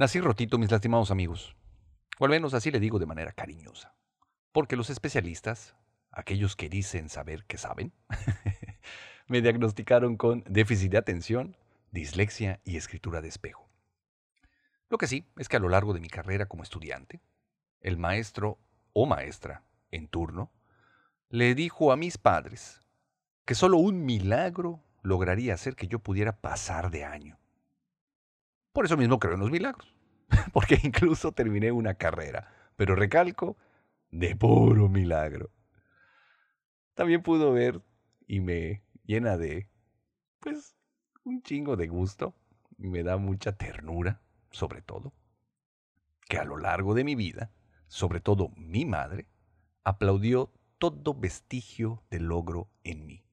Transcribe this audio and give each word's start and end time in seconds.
Nací 0.00 0.18
rotito, 0.18 0.56
mis 0.56 0.70
lastimados 0.70 1.10
amigos. 1.10 1.54
O 2.18 2.24
al 2.24 2.30
menos 2.30 2.54
así 2.54 2.70
le 2.70 2.80
digo 2.80 2.98
de 2.98 3.04
manera 3.04 3.32
cariñosa. 3.32 3.94
Porque 4.50 4.74
los 4.74 4.88
especialistas, 4.88 5.76
aquellos 6.10 6.56
que 6.56 6.70
dicen 6.70 7.10
saber 7.10 7.44
que 7.44 7.58
saben, 7.58 7.92
me 9.26 9.42
diagnosticaron 9.42 10.16
con 10.16 10.42
déficit 10.48 10.92
de 10.92 10.96
atención, 10.96 11.54
dislexia 11.90 12.62
y 12.64 12.78
escritura 12.78 13.20
de 13.20 13.28
espejo. 13.28 13.68
Lo 14.88 14.96
que 14.96 15.06
sí 15.06 15.26
es 15.36 15.50
que 15.50 15.58
a 15.58 15.60
lo 15.60 15.68
largo 15.68 15.92
de 15.92 16.00
mi 16.00 16.08
carrera 16.08 16.46
como 16.46 16.62
estudiante, 16.62 17.20
el 17.82 17.98
maestro 17.98 18.58
o 18.94 19.04
maestra 19.04 19.64
en 19.90 20.08
turno 20.08 20.50
le 21.28 21.54
dijo 21.54 21.92
a 21.92 21.98
mis 21.98 22.16
padres 22.16 22.80
que 23.44 23.54
solo 23.54 23.76
un 23.76 24.06
milagro 24.06 24.82
lograría 25.02 25.52
hacer 25.52 25.76
que 25.76 25.88
yo 25.88 25.98
pudiera 25.98 26.40
pasar 26.40 26.90
de 26.90 27.04
año. 27.04 27.39
Por 28.72 28.84
eso 28.84 28.96
mismo 28.96 29.18
creo 29.18 29.34
en 29.34 29.40
los 29.40 29.50
milagros, 29.50 29.92
porque 30.52 30.78
incluso 30.82 31.32
terminé 31.32 31.72
una 31.72 31.94
carrera, 31.94 32.52
pero 32.76 32.94
recalco, 32.94 33.56
de 34.10 34.36
puro 34.36 34.88
milagro. 34.88 35.50
También 36.94 37.22
pudo 37.22 37.52
ver 37.52 37.82
y 38.26 38.40
me 38.40 38.82
llena 39.04 39.36
de, 39.36 39.68
pues, 40.40 40.76
un 41.24 41.42
chingo 41.42 41.76
de 41.76 41.88
gusto 41.88 42.34
y 42.78 42.88
me 42.88 43.02
da 43.02 43.16
mucha 43.16 43.56
ternura, 43.56 44.20
sobre 44.50 44.82
todo, 44.82 45.12
que 46.28 46.38
a 46.38 46.44
lo 46.44 46.56
largo 46.56 46.94
de 46.94 47.04
mi 47.04 47.14
vida, 47.14 47.52
sobre 47.88 48.20
todo 48.20 48.50
mi 48.56 48.84
madre, 48.84 49.26
aplaudió 49.84 50.52
todo 50.78 51.14
vestigio 51.14 52.02
de 52.10 52.20
logro 52.20 52.70
en 52.84 53.06
mí. 53.06 53.24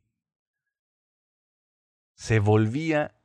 Se 2.16 2.40
volvía 2.40 3.17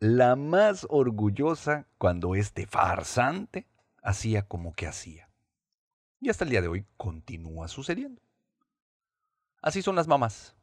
la 0.00 0.34
más 0.34 0.86
orgullosa 0.88 1.86
cuando 1.98 2.34
este 2.34 2.66
farsante 2.66 3.68
hacía 4.02 4.48
como 4.48 4.72
que 4.72 4.86
hacía. 4.86 5.30
Y 6.20 6.30
hasta 6.30 6.44
el 6.44 6.50
día 6.50 6.62
de 6.62 6.68
hoy 6.68 6.86
continúa 6.96 7.68
sucediendo. 7.68 8.22
Así 9.60 9.82
son 9.82 9.96
las 9.96 10.08
mamás. 10.08 10.56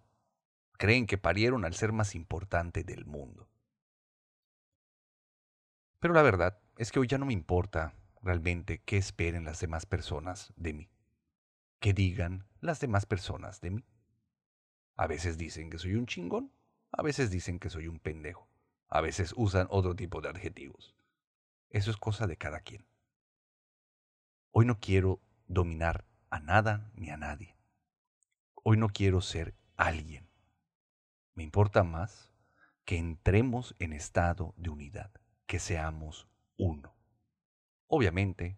Creen 0.79 1.05
que 1.05 1.19
parieron 1.19 1.66
al 1.66 1.75
ser 1.75 1.91
más 1.91 2.16
importante 2.16 2.83
del 2.83 3.05
mundo. 3.05 3.47
Pero 5.99 6.16
la 6.16 6.23
verdad 6.23 6.59
es 6.75 6.91
que 6.91 6.99
hoy 6.99 7.07
ya 7.07 7.19
no 7.19 7.27
me 7.27 7.33
importa 7.33 7.94
realmente 8.23 8.81
qué 8.85 8.97
esperen 8.97 9.45
las 9.45 9.59
demás 9.59 9.85
personas 9.85 10.51
de 10.55 10.73
mí. 10.73 10.89
¿Qué 11.79 11.94
digan 11.94 12.47
las 12.59 12.79
demás 12.79 13.05
personas 13.05 13.61
de 13.61 13.69
mí? 13.69 13.85
A 14.95 15.05
veces 15.05 15.38
dicen 15.38 15.69
que 15.69 15.77
soy 15.77 15.94
un 15.94 16.07
chingón, 16.07 16.51
a 16.91 17.03
veces 17.03 17.29
dicen 17.29 17.59
que 17.59 17.69
soy 17.69 17.88
un 17.88 17.99
pendejo. 17.99 18.47
A 18.88 19.02
veces 19.02 19.33
usan 19.35 19.67
otro 19.69 19.95
tipo 19.95 20.21
de 20.21 20.30
adjetivos. 20.30 20.95
Eso 21.69 21.91
es 21.91 21.97
cosa 21.97 22.27
de 22.27 22.38
cada 22.38 22.61
quien. 22.61 22.88
Hoy 24.52 24.66
no 24.66 24.79
quiero 24.79 25.21
dominar 25.47 26.05
a 26.29 26.39
nada 26.39 26.91
ni 26.95 27.09
a 27.09 27.17
nadie. 27.17 27.57
Hoy 28.63 28.77
no 28.77 28.89
quiero 28.89 29.21
ser 29.21 29.55
alguien. 29.75 30.29
Me 31.35 31.44
importa 31.44 31.83
más 31.83 32.31
que 32.85 32.97
entremos 32.97 33.75
en 33.79 33.94
estado 33.94 34.53
de 34.57 34.69
unidad, 34.69 35.11
que 35.45 35.59
seamos 35.59 36.27
uno. 36.57 36.95
Obviamente, 37.88 38.57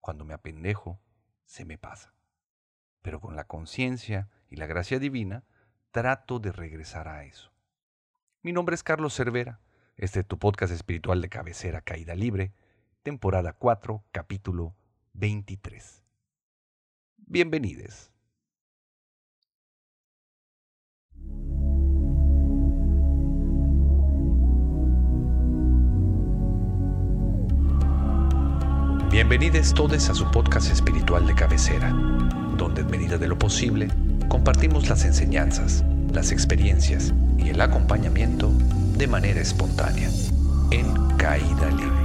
cuando 0.00 0.24
me 0.24 0.34
apendejo, 0.34 1.00
se 1.44 1.64
me 1.64 1.78
pasa. 1.78 2.14
Pero 3.02 3.20
con 3.20 3.36
la 3.36 3.46
conciencia 3.46 4.30
y 4.48 4.56
la 4.56 4.66
gracia 4.66 4.98
divina, 4.98 5.44
trato 5.90 6.38
de 6.38 6.52
regresar 6.52 7.08
a 7.08 7.24
eso. 7.24 7.51
Mi 8.44 8.52
nombre 8.52 8.74
es 8.74 8.82
Carlos 8.82 9.14
Cervera. 9.14 9.60
Este 9.96 10.18
es 10.18 10.26
tu 10.26 10.36
podcast 10.36 10.72
espiritual 10.72 11.22
de 11.22 11.28
cabecera 11.28 11.80
Caída 11.80 12.16
Libre, 12.16 12.52
temporada 13.04 13.52
4, 13.52 14.02
capítulo 14.10 14.74
23. 15.12 16.02
Bienvenidos. 17.18 18.10
Bienvenidos 29.08 29.72
todos 29.72 30.08
a 30.08 30.14
su 30.14 30.28
podcast 30.32 30.72
espiritual 30.72 31.28
de 31.28 31.34
cabecera, 31.36 31.90
donde 32.56 32.80
en 32.80 32.90
medida 32.90 33.18
de 33.18 33.28
lo 33.28 33.38
posible 33.38 33.86
compartimos 34.28 34.88
las 34.88 35.04
enseñanzas, 35.04 35.84
las 36.12 36.30
experiencias 36.30 37.12
y 37.38 37.48
el 37.48 37.60
acompañamiento 37.60 38.50
de 38.96 39.06
manera 39.06 39.40
espontánea, 39.40 40.10
en 40.70 41.16
caída 41.16 41.70
libre. 41.70 42.02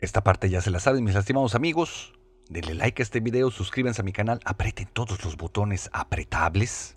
Esta 0.00 0.24
parte 0.24 0.50
ya 0.50 0.60
se 0.60 0.70
la 0.70 0.80
saben 0.80 1.04
mis 1.04 1.14
lastimados 1.14 1.54
amigos. 1.54 2.12
Denle 2.48 2.74
like 2.74 3.00
a 3.00 3.04
este 3.04 3.20
video, 3.20 3.50
suscríbanse 3.50 4.00
a 4.00 4.04
mi 4.04 4.12
canal, 4.12 4.40
aprieten 4.44 4.88
todos 4.92 5.24
los 5.24 5.36
botones 5.36 5.88
apretables, 5.92 6.96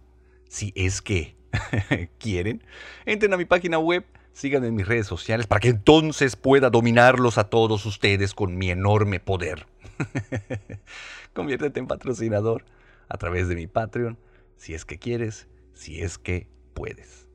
si 0.49 0.73
es 0.75 1.01
que 1.01 1.37
quieren. 2.17 2.63
Entren 3.05 3.33
a 3.33 3.37
mi 3.37 3.45
página 3.45 3.77
web, 3.77 4.05
síganme 4.31 4.67
en 4.67 4.75
mis 4.75 4.87
redes 4.87 5.05
sociales 5.05 5.45
para 5.45 5.59
que 5.59 5.69
entonces 5.69 6.35
pueda 6.35 6.71
dominarlos 6.71 7.37
a 7.37 7.43
todos 7.43 7.85
ustedes 7.85 8.33
con 8.33 8.57
mi 8.57 8.71
enorme 8.71 9.19
poder. 9.19 9.67
Conviértete 11.33 11.79
en 11.79 11.87
patrocinador 11.87 12.65
a 13.09 13.17
través 13.17 13.47
de 13.47 13.55
mi 13.55 13.67
Patreon, 13.67 14.19
si 14.55 14.73
es 14.73 14.85
que 14.85 14.99
quieres, 14.99 15.47
si 15.73 16.01
es 16.01 16.17
que 16.17 16.47
puedes. 16.73 17.27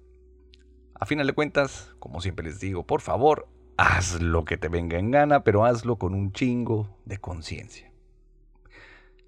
A 0.94 1.06
final 1.06 1.26
de 1.26 1.32
cuentas, 1.32 1.94
como 1.98 2.20
siempre 2.20 2.46
les 2.46 2.60
digo, 2.60 2.86
por 2.86 3.00
favor, 3.00 3.48
haz 3.76 4.20
lo 4.20 4.44
que 4.44 4.56
te 4.56 4.68
venga 4.68 4.98
en 4.98 5.10
gana, 5.10 5.44
pero 5.44 5.64
hazlo 5.64 5.96
con 5.96 6.14
un 6.14 6.32
chingo 6.32 6.96
de 7.04 7.18
conciencia. 7.18 7.92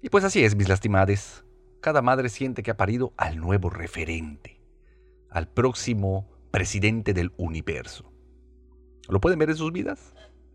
Y 0.01 0.09
pues 0.09 0.23
así 0.23 0.43
es, 0.43 0.55
mis 0.55 0.67
lastimades. 0.67 1.45
Cada 1.79 2.01
madre 2.01 2.29
siente 2.29 2.63
que 2.63 2.71
ha 2.71 2.77
parido 2.77 3.13
al 3.17 3.37
nuevo 3.37 3.69
referente, 3.69 4.61
al 5.29 5.47
próximo 5.47 6.29
presidente 6.51 7.13
del 7.13 7.33
universo. 7.37 8.11
¿Lo 9.07 9.19
pueden 9.21 9.39
ver 9.39 9.49
en 9.49 9.57
sus 9.57 9.71
vidas? 9.71 10.13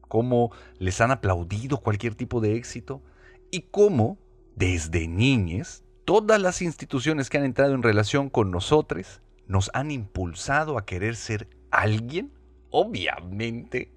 Cómo 0.09 0.53
les 0.79 1.01
han 1.01 1.11
aplaudido 1.11 1.79
cualquier 1.79 2.15
tipo 2.15 2.41
de 2.41 2.57
éxito 2.57 3.03
y 3.51 3.63
cómo 3.71 4.19
desde 4.55 5.07
niñes, 5.09 5.85
todas 6.05 6.41
las 6.41 6.63
instituciones 6.63 7.29
que 7.29 7.39
han 7.39 7.45
entrado 7.45 7.75
en 7.75 7.83
relación 7.83 8.31
con 8.31 8.51
nosotros 8.51 9.21
nos 9.47 9.71
han 9.75 9.91
impulsado 9.91 10.79
a 10.79 10.85
querer 10.85 11.17
ser 11.17 11.49
alguien, 11.71 12.33
obviamente, 12.71 13.93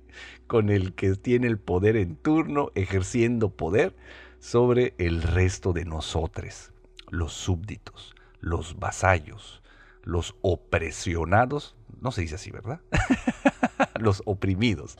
con 0.47 0.69
el 0.69 0.93
que 0.93 1.15
tiene 1.15 1.47
el 1.47 1.59
poder 1.59 1.95
en 1.95 2.15
turno, 2.15 2.71
ejerciendo 2.75 3.49
poder 3.49 3.95
sobre 4.39 4.93
el 4.97 5.21
resto 5.21 5.73
de 5.73 5.85
nosotros, 5.85 6.71
los 7.09 7.33
súbditos, 7.33 8.15
los 8.39 8.79
vasallos, 8.79 9.61
los 10.03 10.35
opresionados, 10.41 11.75
no 12.01 12.11
se 12.11 12.21
dice 12.21 12.35
así, 12.35 12.51
¿verdad? 12.51 12.81
los 14.01 14.21
oprimidos, 14.25 14.97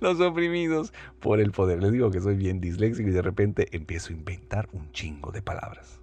los 0.00 0.20
oprimidos 0.20 0.92
por 1.20 1.40
el 1.40 1.52
poder. 1.52 1.82
Les 1.82 1.92
digo 1.92 2.10
que 2.10 2.20
soy 2.20 2.36
bien 2.36 2.60
disléxico 2.60 3.08
y 3.08 3.12
de 3.12 3.22
repente 3.22 3.68
empiezo 3.76 4.10
a 4.10 4.16
inventar 4.16 4.68
un 4.72 4.92
chingo 4.92 5.32
de 5.32 5.42
palabras. 5.42 6.00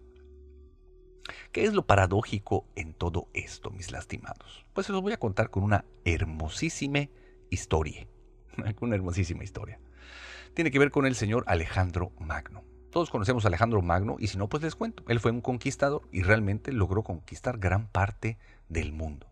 ¿Qué 1.51 1.65
es 1.65 1.73
lo 1.73 1.85
paradójico 1.85 2.65
en 2.75 2.93
todo 2.93 3.27
esto, 3.33 3.69
mis 3.69 3.91
lastimados? 3.91 4.65
Pues 4.73 4.87
se 4.87 4.93
los 4.93 5.01
voy 5.01 5.13
a 5.13 5.19
contar 5.19 5.49
con 5.49 5.63
una 5.63 5.85
hermosísima 6.03 7.07
historia. 7.49 8.07
Una 8.81 8.95
hermosísima 8.95 9.43
historia. 9.43 9.79
Tiene 10.53 10.71
que 10.71 10.79
ver 10.79 10.91
con 10.91 11.05
el 11.05 11.15
señor 11.15 11.43
Alejandro 11.47 12.11
Magno. 12.19 12.63
Todos 12.91 13.09
conocemos 13.09 13.43
a 13.43 13.47
Alejandro 13.47 13.81
Magno 13.81 14.17
y 14.19 14.27
si 14.27 14.37
no, 14.37 14.47
pues 14.47 14.61
les 14.61 14.75
cuento. 14.75 15.03
Él 15.07 15.19
fue 15.19 15.31
un 15.31 15.41
conquistador 15.41 16.07
y 16.11 16.21
realmente 16.21 16.71
logró 16.71 17.03
conquistar 17.03 17.57
gran 17.57 17.87
parte 17.87 18.37
del 18.69 18.93
mundo. 18.93 19.31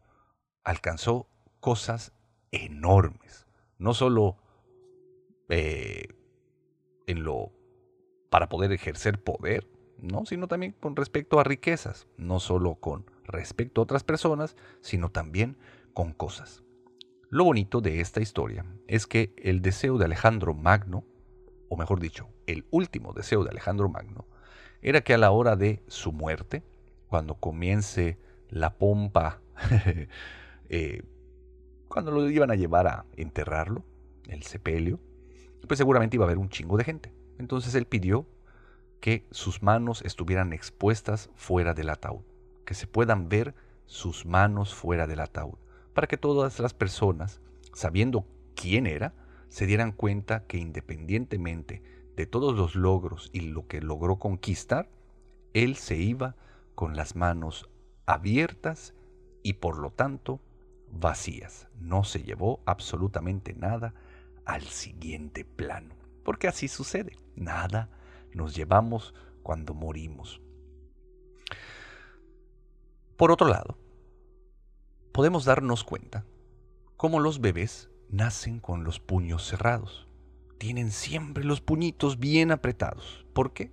Alcanzó 0.64 1.28
cosas 1.60 2.14
enormes. 2.52 3.48
No 3.78 3.94
solo 3.94 4.38
eh, 5.50 6.08
en 7.08 7.24
lo 7.24 7.52
para 8.30 8.48
poder 8.48 8.72
ejercer 8.72 9.22
poder, 9.22 9.68
¿no? 9.98 10.26
sino 10.26 10.48
también 10.48 10.72
con 10.80 10.96
respecto 10.96 11.40
a 11.40 11.44
riquezas, 11.44 12.08
no 12.18 12.40
solo 12.40 12.76
con 12.76 13.06
respecto 13.26 13.82
a 13.82 13.84
otras 13.84 14.04
personas, 14.04 14.56
sino 14.82 15.10
también 15.10 15.58
con 15.94 16.14
cosas. 16.14 16.64
Lo 17.30 17.46
bonito 17.46 17.82
de 17.82 18.00
esta 18.00 18.22
historia 18.22 18.66
es 18.88 19.08
que 19.08 19.34
el 19.38 19.62
deseo 19.62 19.98
de 19.98 20.06
Alejandro 20.06 20.54
Magno, 20.54 21.06
o 21.70 21.78
mejor 21.78 22.00
dicho, 22.00 22.30
el 22.48 22.66
último 22.72 23.14
deseo 23.14 23.44
de 23.44 23.50
Alejandro 23.50 23.90
Magno, 23.90 24.28
era 24.82 25.02
que 25.02 25.14
a 25.14 25.18
la 25.18 25.32
hora 25.32 25.56
de 25.56 25.84
su 25.88 26.12
muerte, 26.12 26.64
cuando 27.08 27.36
comience 27.36 28.18
la 28.50 28.78
pompa 28.78 29.42
eh, 30.70 31.04
cuando 31.92 32.12
lo 32.12 32.30
iban 32.30 32.52
a 32.52 32.56
llevar 32.56 32.88
a 32.88 33.06
enterrarlo, 33.18 33.84
el 34.30 34.44
sepelio, 34.44 35.00
pues 35.68 35.78
seguramente 35.78 36.16
iba 36.16 36.24
a 36.24 36.28
haber 36.28 36.38
un 36.38 36.50
chingo 36.50 36.78
de 36.78 36.86
gente. 36.86 37.14
Entonces 37.38 37.76
él 37.76 37.86
pidió 37.86 38.26
que 39.02 39.28
sus 39.32 39.62
manos 39.62 40.02
estuvieran 40.04 40.54
expuestas 40.54 41.30
fuera 41.36 41.74
del 41.74 41.90
ataúd, 41.90 42.22
que 42.66 42.76
se 42.76 42.88
puedan 42.88 43.28
ver 43.28 43.56
sus 43.88 44.26
manos 44.26 44.74
fuera 44.74 45.06
del 45.06 45.20
ataúd, 45.20 45.58
para 45.94 46.08
que 46.08 46.18
todas 46.18 46.60
las 46.60 46.74
personas, 46.74 47.42
sabiendo 47.74 48.26
quién 48.56 48.88
era, 48.88 49.14
se 49.50 49.66
dieran 49.66 49.92
cuenta 49.92 50.46
que 50.46 50.58
independientemente 50.58 51.84
de 52.16 52.26
todos 52.26 52.56
los 52.56 52.76
logros 52.76 53.30
y 53.34 53.42
lo 53.42 53.68
que 53.68 53.82
logró 53.82 54.18
conquistar, 54.18 54.88
él 55.54 55.76
se 55.76 55.98
iba 55.98 56.38
con 56.74 56.96
las 56.96 57.18
manos 57.18 57.70
abiertas 58.06 58.94
y 59.44 59.54
por 59.54 59.78
lo 59.78 59.92
tanto 59.92 60.40
vacías. 60.92 61.68
No 61.80 62.04
se 62.04 62.24
llevó 62.24 62.62
absolutamente 62.66 63.54
nada 63.54 63.94
al 64.46 64.64
siguiente 64.64 65.46
plano. 65.46 65.96
Porque 66.24 66.48
así 66.48 66.68
sucede. 66.68 67.18
Nada 67.36 67.90
nos 68.34 68.56
llevamos 68.56 69.14
cuando 69.44 69.74
morimos. 69.74 70.42
Por 73.18 73.32
otro 73.32 73.48
lado, 73.48 73.78
podemos 75.12 75.46
darnos 75.46 75.84
cuenta 75.84 76.26
cómo 76.98 77.20
los 77.20 77.40
bebés 77.42 77.90
nacen 78.10 78.60
con 78.60 78.84
los 78.84 79.00
puños 79.00 79.46
cerrados. 79.46 80.08
Tienen 80.58 80.92
siempre 80.92 81.44
los 81.44 81.62
puñitos 81.62 82.20
bien 82.20 82.52
apretados. 82.52 83.26
¿Por 83.34 83.54
qué? 83.54 83.72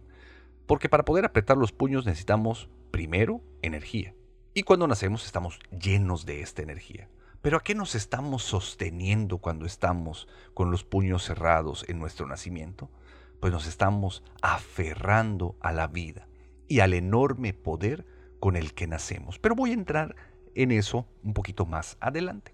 Porque 0.67 0.89
para 0.89 1.05
poder 1.05 1.25
apretar 1.25 1.57
los 1.57 1.73
puños 1.73 2.07
necesitamos 2.07 2.69
primero 2.91 3.43
energía. 3.63 4.15
Y 4.59 4.65
cuando 4.65 4.89
nacemos 4.89 5.25
estamos 5.25 5.61
llenos 5.71 6.27
de 6.27 6.41
esta 6.41 6.63
energía. 6.63 7.09
Pero 7.43 7.59
¿a 7.59 7.63
qué 7.63 7.77
nos 7.77 7.95
estamos 7.95 8.43
sosteniendo 8.43 9.39
cuando 9.39 9.67
estamos 9.67 10.27
con 10.53 10.73
los 10.73 10.83
puños 10.83 11.23
cerrados 11.23 11.85
en 11.89 12.01
nuestro 12.01 12.27
nacimiento? 12.27 12.91
Pues 13.39 13.53
nos 13.53 13.69
estamos 13.69 14.25
aferrando 14.43 15.55
a 15.61 15.71
la 15.71 15.87
vida 15.87 16.27
y 16.67 16.81
al 16.81 16.95
enorme 16.95 17.55
poder 17.55 18.05
con 18.41 18.57
el 18.57 18.75
que 18.75 18.89
nacemos. 18.89 19.39
Pero 19.39 19.55
voy 19.55 19.71
a 19.71 19.75
entrar 19.75 20.17
en 20.57 20.73
eso 20.73 21.07
un 21.23 21.35
poquito 21.35 21.65
más 21.65 21.97
adelante. 22.01 22.53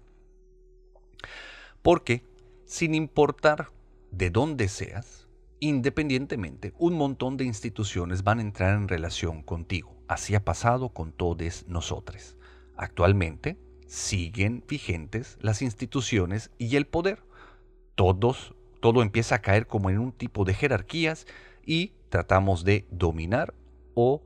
Porque 1.81 2.23
sin 2.65 2.93
importar 2.93 3.71
de 4.11 4.29
dónde 4.29 4.67
seas, 4.67 5.27
independientemente, 5.59 6.71
un 6.77 6.93
montón 6.93 7.35
de 7.35 7.45
instituciones 7.45 8.23
van 8.23 8.37
a 8.37 8.43
entrar 8.43 8.75
en 8.75 8.89
relación 8.89 9.41
contigo. 9.41 9.94
Así 10.07 10.35
ha 10.35 10.43
pasado 10.43 10.89
con 10.89 11.11
todos 11.11 11.65
nosotros. 11.67 12.37
Actualmente, 12.75 13.57
siguen 13.87 14.63
vigentes 14.67 15.37
las 15.41 15.61
instituciones 15.61 16.51
y 16.57 16.75
el 16.75 16.85
poder. 16.85 17.23
Todos, 17.95 18.55
todo 18.81 19.01
empieza 19.01 19.35
a 19.35 19.41
caer 19.41 19.67
como 19.67 19.89
en 19.89 19.99
un 19.99 20.11
tipo 20.11 20.43
de 20.43 20.53
jerarquías 20.53 21.25
y 21.65 21.93
tratamos 22.09 22.63
de 22.63 22.85
dominar 22.91 23.53
o 23.93 24.21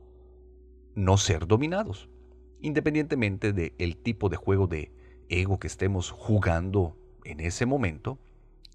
no 0.94 1.16
ser 1.16 1.46
dominados, 1.46 2.08
independientemente 2.60 3.52
del 3.52 3.96
tipo 3.96 4.28
de 4.28 4.36
juego 4.36 4.66
de 4.66 4.92
ego 5.28 5.58
que 5.58 5.68
estemos 5.68 6.10
jugando 6.10 6.96
en 7.24 7.40
ese 7.40 7.64
momento, 7.64 8.18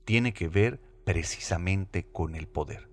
tiene 0.05 0.33
que 0.33 0.47
ver 0.47 0.79
precisamente 1.03 2.05
con 2.05 2.35
el 2.35 2.47
poder. 2.47 2.89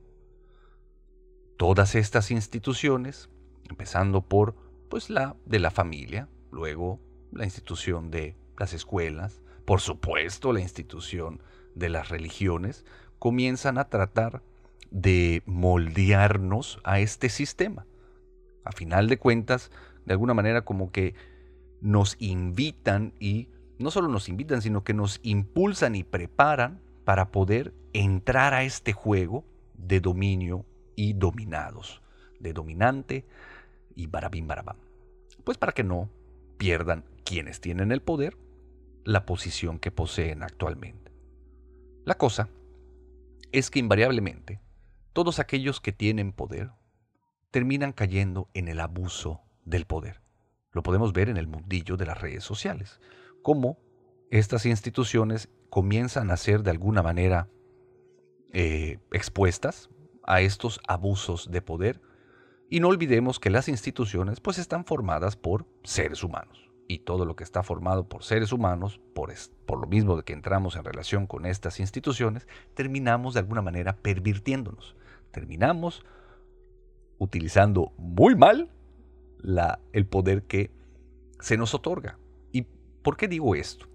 Todas 1.56 1.94
estas 1.94 2.31
instituciones, 2.31 3.31
empezando 3.69 4.23
por 4.23 4.55
pues 4.88 5.11
la 5.11 5.37
de 5.47 5.59
la 5.59 5.70
familia, 5.70 6.29
luego 6.50 7.00
la 7.32 7.44
institución 7.44 8.11
de 8.11 8.37
las 8.59 8.73
escuelas, 8.75 9.43
por 9.64 9.81
supuesto 9.81 10.53
la 10.53 10.61
institución 10.61 11.43
de 11.75 11.88
las 11.88 12.09
religiones, 12.09 12.85
comienzan 13.19 13.79
a 13.79 13.88
tratar 13.88 14.43
de 14.91 15.43
moldearnos 15.47 16.81
a 16.85 17.00
este 17.00 17.29
sistema. 17.29 17.87
A 18.64 18.73
final 18.73 19.09
de 19.09 19.19
cuentas, 19.19 19.70
de 20.05 20.12
alguna 20.12 20.35
manera 20.35 20.62
como 20.62 20.93
que 20.93 21.14
nos 21.81 22.17
invitan 22.19 23.14
y 23.19 23.49
no 23.79 23.91
solo 23.91 24.09
nos 24.09 24.29
invitan, 24.29 24.62
sino 24.62 24.85
que 24.85 24.94
nos 24.94 25.20
impulsan 25.23 25.94
y 25.94 26.05
preparan 26.05 26.81
para 27.05 27.31
poder 27.31 27.75
entrar 27.93 28.55
a 28.55 28.62
este 28.62 28.93
juego 28.93 29.44
de 29.75 30.00
dominio 30.00 30.64
y 30.94 31.14
dominados, 31.14 32.03
de 32.38 32.53
dominante 32.53 33.25
y 33.96 34.06
barabim 34.06 34.46
barabam. 34.46 34.76
Pues 35.44 35.58
para 35.58 35.72
que 35.72 35.84
no 35.84 36.10
pierdan 36.58 37.04
quienes 37.24 37.60
tienen 37.60 37.92
el 37.92 38.02
poder 38.02 38.36
la 39.04 39.26
posición 39.26 39.78
que 39.78 39.90
poseen 39.90 40.42
actualmente. 40.42 41.12
La 42.04 42.14
cosa 42.14 42.48
es 43.50 43.70
que 43.70 43.78
invariablemente 43.78 44.60
todos 45.12 45.38
aquellos 45.38 45.80
que 45.80 45.92
tienen 45.92 46.32
poder 46.32 46.70
terminan 47.50 47.92
cayendo 47.92 48.48
en 48.54 48.68
el 48.68 48.80
abuso 48.80 49.42
del 49.64 49.86
poder. 49.86 50.22
Lo 50.72 50.82
podemos 50.82 51.12
ver 51.12 51.28
en 51.28 51.36
el 51.36 51.46
mundillo 51.46 51.96
de 51.96 52.06
las 52.06 52.20
redes 52.20 52.44
sociales, 52.44 53.00
cómo 53.42 53.78
estas 54.30 54.64
instituciones 54.64 55.50
comienzan 55.68 56.30
a 56.30 56.36
ser 56.36 56.62
de 56.62 56.70
alguna 56.70 57.02
manera 57.02 57.48
eh, 58.52 58.98
expuestas 59.12 59.90
a 60.24 60.40
estos 60.40 60.80
abusos 60.88 61.50
de 61.50 61.60
poder 61.60 62.00
y 62.72 62.80
no 62.80 62.88
olvidemos 62.88 63.38
que 63.38 63.50
las 63.50 63.69
instituciones 63.69 64.40
pues 64.40 64.56
están 64.56 64.86
formadas 64.86 65.36
por 65.36 65.66
seres 65.84 66.24
humanos 66.24 66.70
y 66.88 67.00
todo 67.00 67.26
lo 67.26 67.36
que 67.36 67.44
está 67.44 67.62
formado 67.62 68.08
por 68.08 68.24
seres 68.24 68.50
humanos, 68.50 68.98
por, 69.12 69.30
por 69.66 69.78
lo 69.78 69.86
mismo 69.86 70.16
de 70.16 70.22
que 70.22 70.32
entramos 70.32 70.76
en 70.76 70.84
relación 70.84 71.26
con 71.26 71.44
estas 71.44 71.80
instituciones, 71.80 72.48
terminamos 72.72 73.34
de 73.34 73.40
alguna 73.40 73.60
manera 73.60 73.96
pervirtiéndonos. 73.96 74.96
Terminamos 75.32 76.02
utilizando 77.19 77.92
muy 77.98 78.36
mal 78.36 78.70
la, 79.42 79.78
el 79.92 80.06
poder 80.06 80.44
que 80.44 80.70
se 81.40 81.58
nos 81.58 81.75
otorga. 81.75 82.18
¿Y 82.52 82.62
por 83.02 83.18
qué 83.18 83.28
digo 83.28 83.54
esto? 83.54 83.86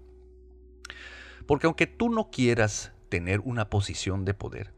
Porque 1.48 1.66
aunque 1.66 1.88
tú 1.88 2.10
no 2.10 2.30
quieras 2.30 2.92
tener 3.08 3.40
una 3.40 3.70
posición 3.70 4.24
de 4.24 4.34
poder, 4.34 4.72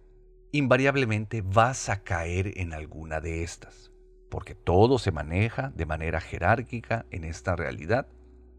invariablemente 0.52 1.42
vas 1.42 1.90
a 1.90 2.02
caer 2.02 2.58
en 2.58 2.72
alguna 2.72 3.20
de 3.20 3.42
estas 3.42 3.89
porque 4.30 4.54
todo 4.54 4.98
se 4.98 5.12
maneja 5.12 5.70
de 5.74 5.84
manera 5.84 6.20
jerárquica 6.20 7.04
en 7.10 7.24
esta 7.24 7.56
realidad, 7.56 8.06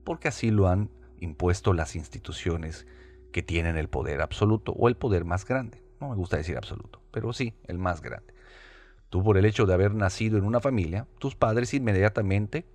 porque 0.03 0.27
así 0.27 0.51
lo 0.51 0.67
han 0.67 0.91
impuesto 1.19 1.73
las 1.73 1.95
instituciones 1.95 2.85
que 3.31 3.41
tienen 3.41 3.77
el 3.77 3.87
poder 3.87 4.21
absoluto 4.21 4.73
o 4.73 4.89
el 4.89 4.97
poder 4.97 5.25
más 5.25 5.45
grande. 5.45 5.83
No 5.99 6.09
me 6.09 6.15
gusta 6.15 6.37
decir 6.37 6.57
absoluto, 6.57 7.01
pero 7.11 7.31
sí, 7.33 7.55
el 7.67 7.77
más 7.77 8.01
grande. 8.01 8.33
Tú 9.09 9.23
por 9.23 9.37
el 9.37 9.45
hecho 9.45 9.65
de 9.65 9.73
haber 9.73 9.93
nacido 9.93 10.37
en 10.37 10.45
una 10.45 10.59
familia, 10.59 11.07
tus 11.19 11.35
padres 11.35 11.73
inmediatamente 11.73 12.65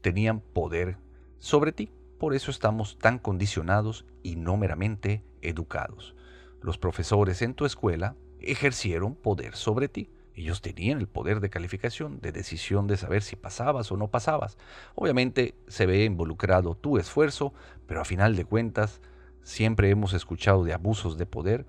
tenían 0.00 0.40
poder 0.40 0.98
sobre 1.38 1.72
ti. 1.72 1.90
Por 2.18 2.34
eso 2.34 2.50
estamos 2.50 2.98
tan 2.98 3.18
condicionados 3.18 4.06
y 4.22 4.36
no 4.36 4.56
meramente 4.56 5.24
educados. 5.42 6.14
Los 6.60 6.78
profesores 6.78 7.42
en 7.42 7.54
tu 7.54 7.64
escuela 7.64 8.16
ejercieron 8.40 9.14
poder 9.14 9.56
sobre 9.56 9.88
ti. 9.88 10.10
Ellos 10.34 10.62
tenían 10.62 10.98
el 10.98 11.06
poder 11.06 11.40
de 11.40 11.50
calificación, 11.50 12.20
de 12.20 12.32
decisión 12.32 12.88
de 12.88 12.96
saber 12.96 13.22
si 13.22 13.36
pasabas 13.36 13.92
o 13.92 13.96
no 13.96 14.08
pasabas. 14.08 14.58
Obviamente 14.96 15.54
se 15.68 15.86
ve 15.86 16.04
involucrado 16.04 16.74
tu 16.74 16.98
esfuerzo, 16.98 17.54
pero 17.86 18.00
a 18.00 18.04
final 18.04 18.34
de 18.34 18.44
cuentas 18.44 19.00
siempre 19.42 19.90
hemos 19.90 20.12
escuchado 20.12 20.64
de 20.64 20.72
abusos 20.72 21.18
de 21.18 21.26
poder 21.26 21.66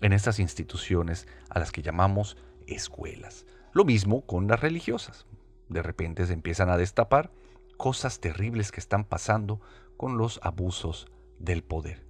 en 0.00 0.12
estas 0.12 0.38
instituciones 0.38 1.26
a 1.50 1.58
las 1.58 1.72
que 1.72 1.82
llamamos 1.82 2.38
escuelas. 2.66 3.46
Lo 3.72 3.84
mismo 3.84 4.22
con 4.22 4.48
las 4.48 4.60
religiosas. 4.60 5.26
De 5.68 5.82
repente 5.82 6.24
se 6.26 6.32
empiezan 6.32 6.70
a 6.70 6.78
destapar 6.78 7.30
cosas 7.76 8.20
terribles 8.20 8.72
que 8.72 8.80
están 8.80 9.04
pasando 9.04 9.60
con 9.98 10.16
los 10.16 10.40
abusos 10.42 11.06
del 11.38 11.62
poder. 11.62 12.06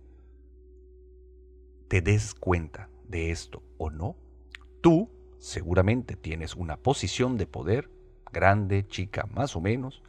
¿Te 1.88 2.00
des 2.00 2.34
cuenta 2.34 2.88
de 3.08 3.30
esto 3.30 3.62
o 3.78 3.90
no? 3.90 4.16
Tú 4.80 5.10
seguramente 5.47 6.17
tienes 6.17 6.57
una 6.57 6.76
posición 6.76 7.37
de 7.37 7.47
poder, 7.47 7.88
grande, 8.33 8.85
chica, 8.88 9.29
más 9.33 9.55
o 9.55 9.61
menos, 9.61 10.03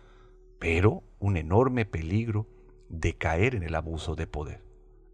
pero 0.58 1.04
un 1.20 1.38
enorme 1.38 1.86
peligro 1.86 2.48
de 2.90 3.14
caer 3.14 3.54
en 3.54 3.62
el 3.62 3.76
abuso 3.76 4.16
de 4.16 4.26
poder. 4.26 4.64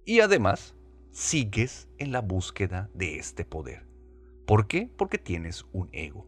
Y 0.05 0.21
además, 0.21 0.75
sigues 1.11 1.89
en 1.97 2.13
la 2.13 2.21
búsqueda 2.21 2.89
de 2.93 3.17
este 3.17 3.43
poder. 3.43 3.85
¿Por 4.45 4.67
qué? 4.67 4.89
Porque 4.95 5.17
tienes 5.17 5.65
un 5.73 5.89
ego. 5.91 6.25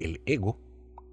El 0.00 0.22
ego, 0.24 0.58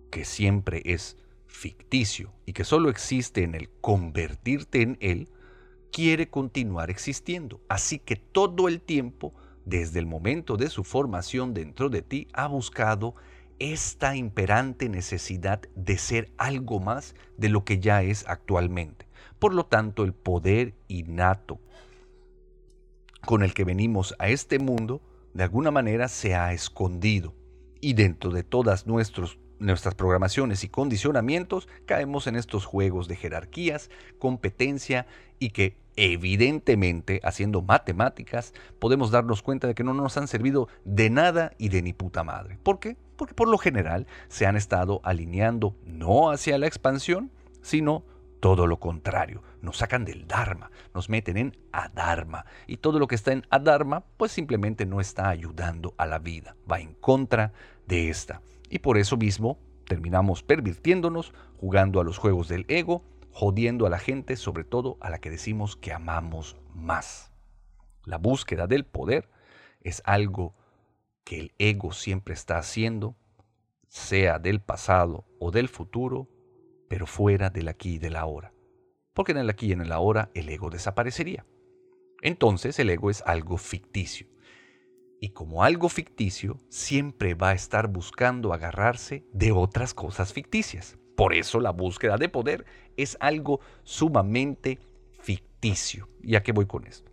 que 0.09 0.23
siempre 0.23 0.81
es 0.85 1.17
ficticio 1.47 2.31
y 2.45 2.53
que 2.53 2.63
solo 2.63 2.89
existe 2.89 3.43
en 3.43 3.55
el 3.55 3.69
convertirte 3.81 4.83
en 4.83 4.97
él, 5.01 5.27
quiere 5.91 6.29
continuar 6.29 6.89
existiendo. 6.89 7.59
Así 7.67 7.99
que 7.99 8.15
todo 8.15 8.69
el 8.69 8.79
tiempo 8.79 9.33
desde 9.69 9.99
el 9.99 10.07
momento 10.07 10.57
de 10.57 10.69
su 10.69 10.83
formación 10.83 11.53
dentro 11.53 11.89
de 11.89 12.01
ti, 12.01 12.27
ha 12.33 12.47
buscado 12.47 13.15
esta 13.59 14.15
imperante 14.15 14.89
necesidad 14.89 15.61
de 15.75 15.97
ser 15.97 16.31
algo 16.37 16.79
más 16.79 17.13
de 17.37 17.49
lo 17.49 17.63
que 17.63 17.79
ya 17.79 18.01
es 18.01 18.25
actualmente. 18.27 19.07
Por 19.37 19.53
lo 19.53 19.65
tanto, 19.65 20.03
el 20.03 20.13
poder 20.13 20.75
innato 20.87 21.59
con 23.25 23.43
el 23.43 23.53
que 23.53 23.65
venimos 23.65 24.15
a 24.17 24.29
este 24.29 24.59
mundo, 24.59 25.01
de 25.33 25.43
alguna 25.43 25.71
manera 25.71 26.07
se 26.07 26.35
ha 26.35 26.53
escondido. 26.53 27.35
Y 27.81 27.93
dentro 27.93 28.31
de 28.31 28.43
todas 28.43 28.87
nuestros 28.87 29.39
nuestras 29.59 29.95
programaciones 29.95 30.63
y 30.63 30.69
condicionamientos, 30.69 31.67
caemos 31.85 32.27
en 32.27 32.35
estos 32.35 32.65
juegos 32.65 33.07
de 33.07 33.15
jerarquías, 33.15 33.89
competencia 34.17 35.05
y 35.37 35.51
que 35.51 35.77
evidentemente, 35.95 37.19
haciendo 37.23 37.61
matemáticas, 37.61 38.53
podemos 38.79 39.11
darnos 39.11 39.41
cuenta 39.41 39.67
de 39.67 39.75
que 39.75 39.83
no 39.83 39.93
nos 39.93 40.17
han 40.17 40.27
servido 40.27 40.69
de 40.85 41.09
nada 41.09 41.51
y 41.57 41.69
de 41.69 41.81
ni 41.81 41.91
puta 41.91 42.23
madre. 42.23 42.57
¿Por 42.63 42.79
qué? 42.79 42.95
Porque 43.17 43.33
por 43.33 43.49
lo 43.49 43.57
general 43.57 44.07
se 44.29 44.45
han 44.45 44.55
estado 44.55 45.01
alineando 45.03 45.75
no 45.85 46.31
hacia 46.31 46.57
la 46.57 46.67
expansión, 46.67 47.31
sino 47.61 48.05
todo 48.39 48.67
lo 48.67 48.79
contrario. 48.79 49.43
Nos 49.61 49.77
sacan 49.77 50.05
del 50.05 50.25
Dharma, 50.25 50.71
nos 50.93 51.09
meten 51.09 51.35
en 51.35 51.57
Adharma. 51.73 52.45
Y 52.67 52.77
todo 52.77 52.99
lo 52.99 53.07
que 53.07 53.15
está 53.15 53.33
en 53.33 53.45
Adharma, 53.49 54.05
pues 54.15 54.31
simplemente 54.31 54.85
no 54.85 55.01
está 55.01 55.27
ayudando 55.27 55.93
a 55.97 56.05
la 56.05 56.19
vida, 56.19 56.55
va 56.71 56.79
en 56.79 56.93
contra 56.93 57.51
de 57.87 58.09
esta. 58.09 58.41
Y 58.69 58.79
por 58.79 58.97
eso 58.97 59.17
mismo 59.17 59.59
terminamos 59.85 60.43
pervirtiéndonos, 60.43 61.33
jugando 61.57 61.99
a 61.99 62.03
los 62.03 62.17
juegos 62.17 62.47
del 62.47 62.65
ego, 62.67 63.03
jodiendo 63.31 63.85
a 63.85 63.89
la 63.89 63.99
gente, 63.99 64.35
sobre 64.35 64.63
todo 64.63 64.97
a 65.01 65.09
la 65.09 65.19
que 65.19 65.29
decimos 65.29 65.75
que 65.75 65.91
amamos 65.91 66.57
más. 66.73 67.31
La 68.05 68.17
búsqueda 68.17 68.67
del 68.67 68.85
poder 68.85 69.29
es 69.81 70.01
algo 70.05 70.55
que 71.23 71.39
el 71.39 71.53
ego 71.57 71.91
siempre 71.91 72.33
está 72.33 72.57
haciendo, 72.57 73.15
sea 73.87 74.39
del 74.39 74.61
pasado 74.61 75.25
o 75.39 75.51
del 75.51 75.67
futuro, 75.67 76.27
pero 76.87 77.05
fuera 77.05 77.49
del 77.49 77.67
aquí 77.67 77.95
y 77.95 77.97
del 77.99 78.15
ahora. 78.15 78.53
Porque 79.13 79.31
en 79.31 79.39
el 79.39 79.49
aquí 79.49 79.67
y 79.67 79.71
en 79.73 79.81
el 79.81 79.91
ahora 79.91 80.31
el 80.33 80.49
ego 80.49 80.69
desaparecería. 80.69 81.45
Entonces 82.21 82.79
el 82.79 82.89
ego 82.89 83.09
es 83.09 83.21
algo 83.25 83.57
ficticio. 83.57 84.27
Y 85.21 85.29
como 85.29 85.63
algo 85.63 85.89
ficticio, 85.89 86.57
siempre 86.69 87.33
va 87.33 87.49
a 87.49 87.53
estar 87.53 87.89
buscando 87.89 88.53
agarrarse 88.53 89.25
de 89.33 89.51
otras 89.51 89.93
cosas 89.93 90.31
ficticias. 90.31 90.97
Por 91.17 91.33
eso 91.33 91.59
la 91.59 91.71
búsqueda 91.71 92.15
de 92.17 92.29
poder 92.29 92.65
es 92.95 93.17
algo 93.19 93.59
sumamente 93.83 94.79
ficticio. 95.19 96.07
¿Y 96.23 96.35
a 96.35 96.43
qué 96.43 96.53
voy 96.53 96.65
con 96.65 96.87
esto? 96.87 97.11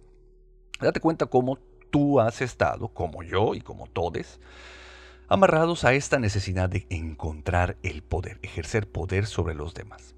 Date 0.81 1.01
cuenta 1.01 1.27
cómo 1.27 1.59
tú 1.91 2.21
has 2.21 2.41
estado, 2.43 2.89
como 2.89 3.25
yo 3.25 3.55
y 3.55 3.61
como 3.61 3.89
todos, 3.89 4.39
amarrados 5.27 5.85
a 5.85 5.95
esta 5.95 6.21
necesidad 6.21 6.69
de 6.69 6.87
encontrar 6.91 7.77
el 7.83 8.03
poder, 8.05 8.39
ejercer 8.43 8.89
poder 8.89 9.27
sobre 9.27 9.55
los 9.55 9.75
demás, 9.75 10.15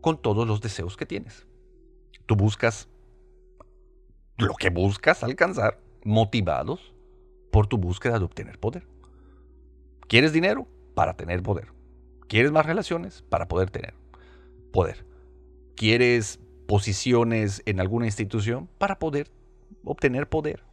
con 0.00 0.20
todos 0.22 0.46
los 0.46 0.60
deseos 0.60 0.96
que 0.96 1.06
tienes. 1.06 1.48
Tú 2.26 2.36
buscas 2.36 2.88
lo 4.38 4.54
que 4.54 4.70
buscas 4.70 5.24
alcanzar, 5.24 5.80
motivados 6.04 6.95
por 7.56 7.68
tu 7.68 7.78
búsqueda 7.78 8.18
de 8.18 8.24
obtener 8.26 8.58
poder. 8.58 8.86
¿Quieres 10.08 10.34
dinero? 10.34 10.68
Para 10.94 11.16
tener 11.16 11.42
poder. 11.42 11.68
¿Quieres 12.28 12.52
más 12.52 12.66
relaciones? 12.66 13.24
Para 13.30 13.48
poder 13.48 13.70
tener 13.70 13.94
poder. 14.74 15.06
¿Quieres 15.74 16.38
posiciones 16.68 17.62
en 17.64 17.80
alguna 17.80 18.04
institución? 18.04 18.68
Para 18.76 18.98
poder 18.98 19.30
obtener 19.84 20.28
poder. 20.28 20.64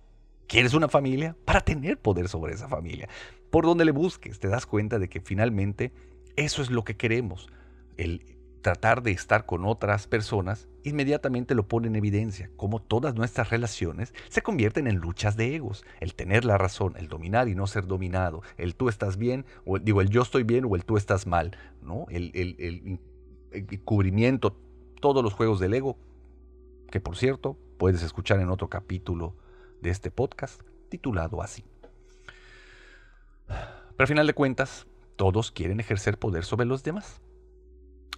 ¿Quieres 0.45 0.73
una 0.73 0.89
familia? 0.89 1.37
Para 1.45 1.61
tener 1.61 1.97
poder 1.99 2.27
sobre 2.27 2.53
esa 2.53 2.67
familia. 2.67 3.07
Por 3.49 3.63
donde 3.63 3.85
le 3.85 3.91
busques, 3.91 4.41
te 4.41 4.49
das 4.49 4.65
cuenta 4.65 4.99
de 4.99 5.07
que 5.07 5.21
finalmente 5.21 5.93
eso 6.35 6.61
es 6.61 6.69
lo 6.69 6.83
que 6.83 6.97
queremos. 6.97 7.47
El 7.95 8.25
tratar 8.63 9.03
de 9.03 9.11
estar 9.11 9.45
con 9.45 9.65
otras 9.65 10.07
personas 10.07 10.67
inmediatamente 10.83 11.53
lo 11.53 11.67
pone 11.67 11.87
en 11.87 11.95
evidencia, 11.95 12.49
como 12.57 12.81
todas 12.81 13.13
nuestras 13.13 13.51
relaciones 13.51 14.13
se 14.29 14.41
convierten 14.41 14.87
en 14.87 14.95
luchas 14.95 15.37
de 15.37 15.55
egos, 15.55 15.85
el 15.99 16.15
tener 16.15 16.45
la 16.45 16.57
razón, 16.57 16.95
el 16.97 17.07
dominar 17.07 17.47
y 17.47 17.55
no 17.55 17.67
ser 17.67 17.85
dominado, 17.85 18.41
el 18.57 18.75
tú 18.75 18.89
estás 18.89 19.17
bien, 19.17 19.45
o 19.65 19.77
digo, 19.77 20.01
el 20.01 20.09
yo 20.09 20.23
estoy 20.23 20.43
bien 20.43 20.65
o 20.65 20.75
el 20.75 20.85
tú 20.85 20.97
estás 20.97 21.27
mal, 21.27 21.55
¿no? 21.81 22.07
El, 22.09 22.31
el, 22.33 22.99
cubrimiento, 23.83 24.57
todos 24.99 25.23
los 25.23 25.33
juegos 25.33 25.59
del 25.59 25.75
ego, 25.75 25.97
que 26.89 26.99
por 26.99 27.15
cierto 27.17 27.57
puedes 27.77 28.01
escuchar 28.01 28.39
en 28.39 28.49
otro 28.49 28.67
capítulo 28.69 29.35
de 29.81 29.91
este 29.91 30.09
podcast 30.09 30.61
titulado 30.89 31.43
así. 31.43 31.63
Pero 33.47 33.99
al 33.99 34.07
final 34.07 34.25
de 34.25 34.33
cuentas, 34.33 34.87
todos 35.17 35.51
quieren 35.51 35.79
ejercer 35.79 36.17
poder 36.17 36.45
sobre 36.45 36.65
los 36.65 36.81
demás 36.81 37.21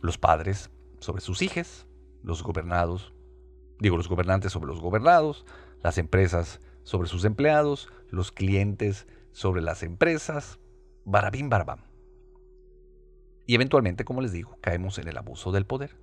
los 0.05 0.17
padres 0.17 0.69
sobre 0.99 1.21
sus 1.21 1.41
hijos, 1.41 1.87
los 2.23 2.43
gobernados, 2.43 3.13
digo 3.79 3.97
los 3.97 4.07
gobernantes 4.07 4.51
sobre 4.51 4.67
los 4.67 4.79
gobernados, 4.79 5.45
las 5.83 5.97
empresas 5.97 6.59
sobre 6.83 7.07
sus 7.07 7.25
empleados, 7.25 7.89
los 8.09 8.31
clientes 8.31 9.07
sobre 9.31 9.61
las 9.61 9.83
empresas, 9.83 10.59
barabín 11.03 11.49
barabam. 11.49 11.81
Y 13.47 13.55
eventualmente, 13.55 14.05
como 14.05 14.21
les 14.21 14.31
digo, 14.31 14.57
caemos 14.61 14.97
en 14.97 15.07
el 15.07 15.17
abuso 15.17 15.51
del 15.51 15.65
poder. 15.65 15.97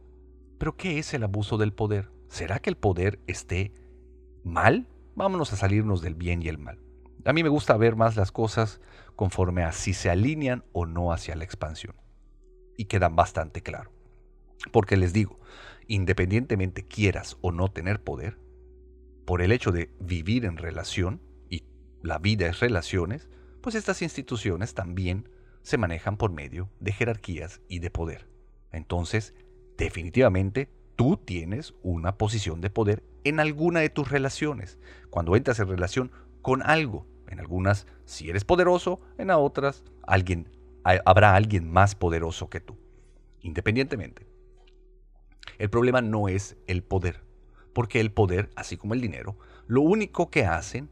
¿Pero 0.58 0.76
qué 0.76 0.98
es 0.98 1.12
el 1.14 1.24
abuso 1.24 1.58
del 1.58 1.72
poder? 1.72 2.10
¿Será 2.28 2.60
que 2.60 2.70
el 2.70 2.76
poder 2.76 3.18
esté 3.26 3.72
mal? 4.44 4.86
Vámonos 5.16 5.52
a 5.52 5.56
salirnos 5.56 6.02
del 6.02 6.14
bien 6.14 6.42
y 6.42 6.48
el 6.48 6.58
mal. 6.58 6.78
A 7.24 7.32
mí 7.32 7.42
me 7.42 7.48
gusta 7.48 7.76
ver 7.76 7.96
más 7.96 8.16
las 8.16 8.30
cosas 8.30 8.80
conforme 9.16 9.64
a 9.64 9.72
si 9.72 9.92
se 9.92 10.10
alinean 10.10 10.64
o 10.72 10.86
no 10.86 11.12
hacia 11.12 11.34
la 11.34 11.44
expansión 11.44 12.01
quedan 12.84 13.16
bastante 13.16 13.62
claro. 13.62 13.92
Porque 14.70 14.96
les 14.96 15.12
digo, 15.12 15.40
independientemente 15.86 16.86
quieras 16.86 17.36
o 17.40 17.52
no 17.52 17.68
tener 17.68 18.02
poder, 18.02 18.38
por 19.24 19.42
el 19.42 19.52
hecho 19.52 19.72
de 19.72 19.90
vivir 20.00 20.44
en 20.44 20.56
relación, 20.56 21.20
y 21.48 21.64
la 22.02 22.18
vida 22.18 22.46
es 22.46 22.60
relaciones, 22.60 23.28
pues 23.60 23.74
estas 23.74 24.02
instituciones 24.02 24.74
también 24.74 25.28
se 25.62 25.78
manejan 25.78 26.16
por 26.16 26.32
medio 26.32 26.70
de 26.80 26.92
jerarquías 26.92 27.60
y 27.68 27.78
de 27.78 27.90
poder. 27.90 28.28
Entonces, 28.72 29.34
definitivamente, 29.76 30.70
tú 30.96 31.16
tienes 31.16 31.74
una 31.82 32.18
posición 32.18 32.60
de 32.60 32.70
poder 32.70 33.04
en 33.24 33.38
alguna 33.40 33.80
de 33.80 33.90
tus 33.90 34.10
relaciones. 34.10 34.78
Cuando 35.10 35.36
entras 35.36 35.60
en 35.60 35.68
relación 35.68 36.10
con 36.42 36.62
algo, 36.62 37.06
en 37.28 37.38
algunas 37.38 37.86
si 38.04 38.28
eres 38.28 38.44
poderoso, 38.44 39.00
en 39.18 39.30
otras 39.30 39.84
alguien 40.02 40.48
habrá 40.84 41.34
alguien 41.34 41.70
más 41.70 41.94
poderoso 41.94 42.48
que 42.50 42.60
tú, 42.60 42.78
independientemente. 43.40 44.26
El 45.58 45.70
problema 45.70 46.00
no 46.00 46.28
es 46.28 46.56
el 46.66 46.82
poder, 46.82 47.24
porque 47.72 48.00
el 48.00 48.12
poder, 48.12 48.50
así 48.56 48.76
como 48.76 48.94
el 48.94 49.00
dinero, 49.00 49.36
lo 49.66 49.82
único 49.82 50.30
que 50.30 50.44
hacen 50.44 50.90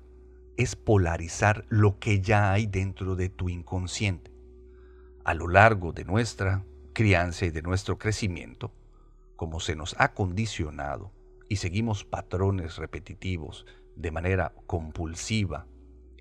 es 0.56 0.76
polarizar 0.76 1.64
lo 1.68 1.98
que 1.98 2.20
ya 2.20 2.52
hay 2.52 2.66
dentro 2.66 3.16
de 3.16 3.28
tu 3.28 3.48
inconsciente. 3.48 4.32
A 5.24 5.34
lo 5.34 5.48
largo 5.48 5.92
de 5.92 6.04
nuestra 6.04 6.64
crianza 6.92 7.46
y 7.46 7.50
de 7.50 7.62
nuestro 7.62 7.98
crecimiento, 7.98 8.72
como 9.36 9.60
se 9.60 9.74
nos 9.74 9.94
ha 9.98 10.12
condicionado 10.12 11.12
y 11.48 11.56
seguimos 11.56 12.04
patrones 12.04 12.76
repetitivos 12.76 13.66
de 13.96 14.10
manera 14.10 14.54
compulsiva 14.66 15.66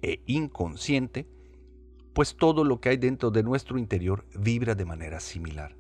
e 0.01 0.21
inconsciente, 0.25 1.27
pues 2.19 2.35
todo 2.35 2.65
lo 2.65 2.81
que 2.81 2.89
hay 2.89 2.97
dentro 2.97 3.31
de 3.31 3.43
nuestro 3.43 3.77
interior 3.77 4.25
vibra 4.35 4.75
de 4.75 4.83
manera 4.83 5.21
similar. 5.21 5.77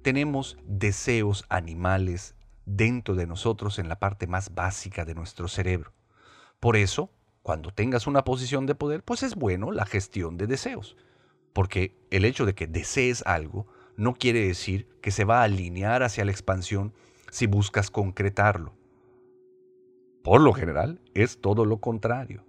Tenemos 0.00 0.56
deseos 0.64 1.44
animales 1.50 2.36
dentro 2.64 3.14
de 3.14 3.26
nosotros 3.26 3.78
en 3.78 3.90
la 3.90 3.98
parte 3.98 4.26
más 4.26 4.54
básica 4.54 5.04
de 5.04 5.14
nuestro 5.14 5.46
cerebro. 5.46 5.92
Por 6.58 6.78
eso, 6.78 7.10
cuando 7.42 7.70
tengas 7.70 8.06
una 8.06 8.24
posición 8.24 8.64
de 8.64 8.74
poder, 8.74 9.02
pues 9.02 9.22
es 9.22 9.34
bueno 9.34 9.72
la 9.72 9.84
gestión 9.84 10.38
de 10.38 10.46
deseos, 10.46 10.96
porque 11.52 11.94
el 12.10 12.24
hecho 12.24 12.46
de 12.46 12.54
que 12.54 12.66
desees 12.66 13.22
algo 13.26 13.66
no 13.98 14.14
quiere 14.14 14.40
decir 14.40 14.88
que 15.02 15.10
se 15.10 15.26
va 15.26 15.40
a 15.40 15.44
alinear 15.44 16.02
hacia 16.02 16.24
la 16.24 16.30
expansión 16.30 16.94
si 17.30 17.46
buscas 17.46 17.90
concretarlo. 17.90 18.72
Por 20.22 20.40
lo 20.40 20.54
general, 20.54 21.02
es 21.12 21.42
todo 21.42 21.66
lo 21.66 21.76
contrario 21.76 22.43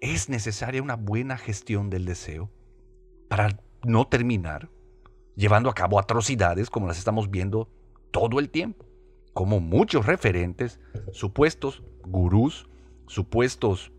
es 0.00 0.28
necesaria 0.28 0.82
una 0.82 0.96
buena 0.96 1.36
gestión 1.36 1.90
del 1.90 2.04
deseo 2.04 2.50
para 3.28 3.60
no 3.84 4.06
terminar 4.06 4.70
llevando 5.36 5.70
a 5.70 5.74
cabo 5.74 5.98
atrocidades 5.98 6.70
como 6.70 6.88
las 6.88 6.98
estamos 6.98 7.30
viendo 7.30 7.68
todo 8.10 8.40
el 8.40 8.50
tiempo, 8.50 8.86
como 9.34 9.60
muchos 9.60 10.06
referentes, 10.06 10.80
supuestos 11.12 11.82
gurús, 12.04 12.68
supuestos 13.06 13.92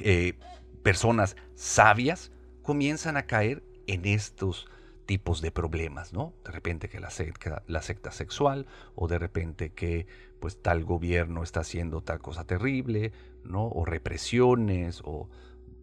eh, 0.00 0.38
personas 0.82 1.36
sabias, 1.54 2.32
comienzan 2.62 3.16
a 3.16 3.26
caer 3.26 3.62
en 3.86 4.04
estos 4.06 4.68
tipos 5.04 5.40
de 5.40 5.50
problemas, 5.50 6.12
¿no? 6.12 6.34
De 6.44 6.50
repente 6.50 6.88
que 6.88 7.00
la 7.00 7.10
secta, 7.10 7.62
la 7.66 7.82
secta 7.82 8.10
sexual 8.10 8.66
o 8.94 9.08
de 9.08 9.18
repente 9.18 9.70
que 9.70 10.06
pues 10.38 10.62
tal 10.62 10.84
gobierno 10.84 11.42
está 11.42 11.60
haciendo 11.60 12.02
tal 12.02 12.20
cosa 12.20 12.44
terrible, 12.44 13.12
¿no? 13.48 13.66
O 13.66 13.84
represiones 13.84 15.02
o 15.04 15.28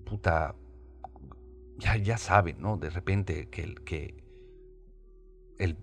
puta 0.06 0.56
ya, 1.78 1.98
ya 1.98 2.18
saben, 2.18 2.62
¿no? 2.62 2.78
De 2.78 2.90
repente 2.90 3.50
que 3.50 3.64
el, 5.58 5.78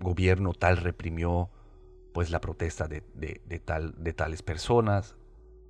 gobierno 0.00 0.52
tal 0.52 0.78
reprimió 0.78 1.48
pues 2.12 2.30
la 2.30 2.40
protesta 2.40 2.88
de, 2.88 3.04
de, 3.14 3.58
tal, 3.60 3.94
de 4.02 4.12
tales 4.12 4.42
personas. 4.42 5.16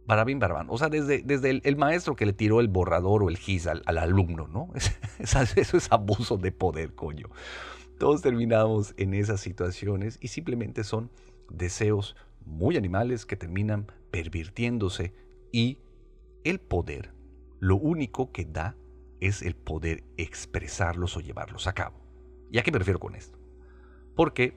Barabín 0.07 0.39
Barabán. 0.39 0.69
O 0.71 0.79
sea, 0.79 0.89
desde, 0.89 1.21
desde 1.23 1.61
el, 1.63 1.77
maestro 1.77 2.17
que 2.17 2.25
le 2.25 2.33
tiró 2.33 2.61
el 2.61 2.69
borrador 2.69 3.23
o 3.23 3.29
el 3.29 3.37
GIS 3.37 3.67
al, 3.67 3.99
alumno, 3.99 4.49
¿no? 4.49 4.71
eso 5.19 5.77
es 5.77 5.93
abuso 5.93 6.39
de 6.39 6.51
poder, 6.51 6.95
coño. 6.95 7.29
Todos 7.99 8.23
terminamos 8.23 8.95
en 8.97 9.13
esas 9.13 9.41
situaciones 9.41 10.19
y 10.23 10.29
simplemente 10.29 10.83
son 10.83 11.11
deseos 11.51 12.17
muy 12.45 12.77
animales 12.77 13.27
que 13.27 13.37
terminan 13.37 13.93
pervirtiéndose 14.11 15.13
y 15.53 15.79
el 16.45 16.59
poder, 16.59 17.13
lo 17.61 17.77
único 17.77 18.33
que 18.33 18.45
da 18.45 18.75
es 19.21 19.43
el 19.43 19.55
poder 19.55 20.03
expresarlos 20.17 21.17
o 21.17 21.21
llevarlos 21.21 21.69
a 21.69 21.75
cabo. 21.75 22.01
¿Y 22.51 22.59
a 22.59 22.63
qué 22.63 22.73
me 22.73 22.79
refiero 22.79 22.99
con 22.99 23.15
esto? 23.15 23.39
Porque, 24.17 24.57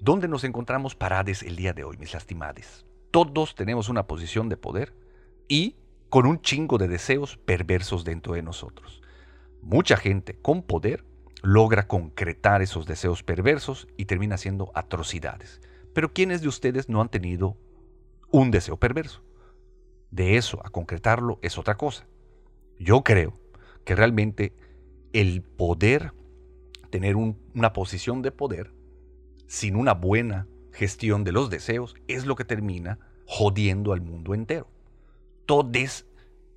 ¿dónde 0.00 0.26
nos 0.26 0.42
encontramos 0.42 0.96
parades 0.96 1.42
el 1.42 1.56
día 1.56 1.72
de 1.72 1.84
hoy, 1.84 1.96
mis 1.98 2.12
lastimades? 2.12 2.84
Todos 3.12 3.54
tenemos 3.54 3.88
una 3.88 4.06
posición 4.06 4.48
de 4.48 4.56
poder 4.56 4.94
y 5.46 5.76
con 6.08 6.26
un 6.26 6.40
chingo 6.40 6.76
de 6.78 6.88
deseos 6.88 7.36
perversos 7.36 8.04
dentro 8.04 8.34
de 8.34 8.42
nosotros. 8.42 9.00
Mucha 9.62 9.96
gente 9.96 10.34
con 10.40 10.62
poder 10.62 11.04
logra 11.42 11.86
concretar 11.86 12.62
esos 12.62 12.86
deseos 12.86 13.22
perversos 13.22 13.86
y 13.96 14.06
termina 14.06 14.34
haciendo 14.34 14.72
atrocidades. 14.74 15.60
Pero 15.94 16.12
¿quiénes 16.12 16.42
de 16.42 16.48
ustedes 16.48 16.88
no 16.88 17.00
han 17.00 17.08
tenido 17.08 17.56
un 18.30 18.50
deseo 18.50 18.76
perverso? 18.76 19.22
De 20.10 20.36
eso 20.36 20.60
a 20.64 20.70
concretarlo 20.70 21.38
es 21.42 21.58
otra 21.58 21.76
cosa. 21.76 22.06
Yo 22.78 23.04
creo 23.04 23.38
que 23.84 23.94
realmente 23.94 24.54
el 25.12 25.42
poder, 25.42 26.12
tener 26.90 27.16
una 27.16 27.72
posición 27.72 28.22
de 28.22 28.32
poder, 28.32 28.72
sin 29.46 29.76
una 29.76 29.94
buena 29.94 30.48
gestión 30.72 31.24
de 31.24 31.32
los 31.32 31.50
deseos, 31.50 31.94
es 32.08 32.26
lo 32.26 32.36
que 32.36 32.44
termina 32.44 32.98
jodiendo 33.26 33.92
al 33.92 34.00
mundo 34.00 34.34
entero. 34.34 34.68
Todos 35.46 36.06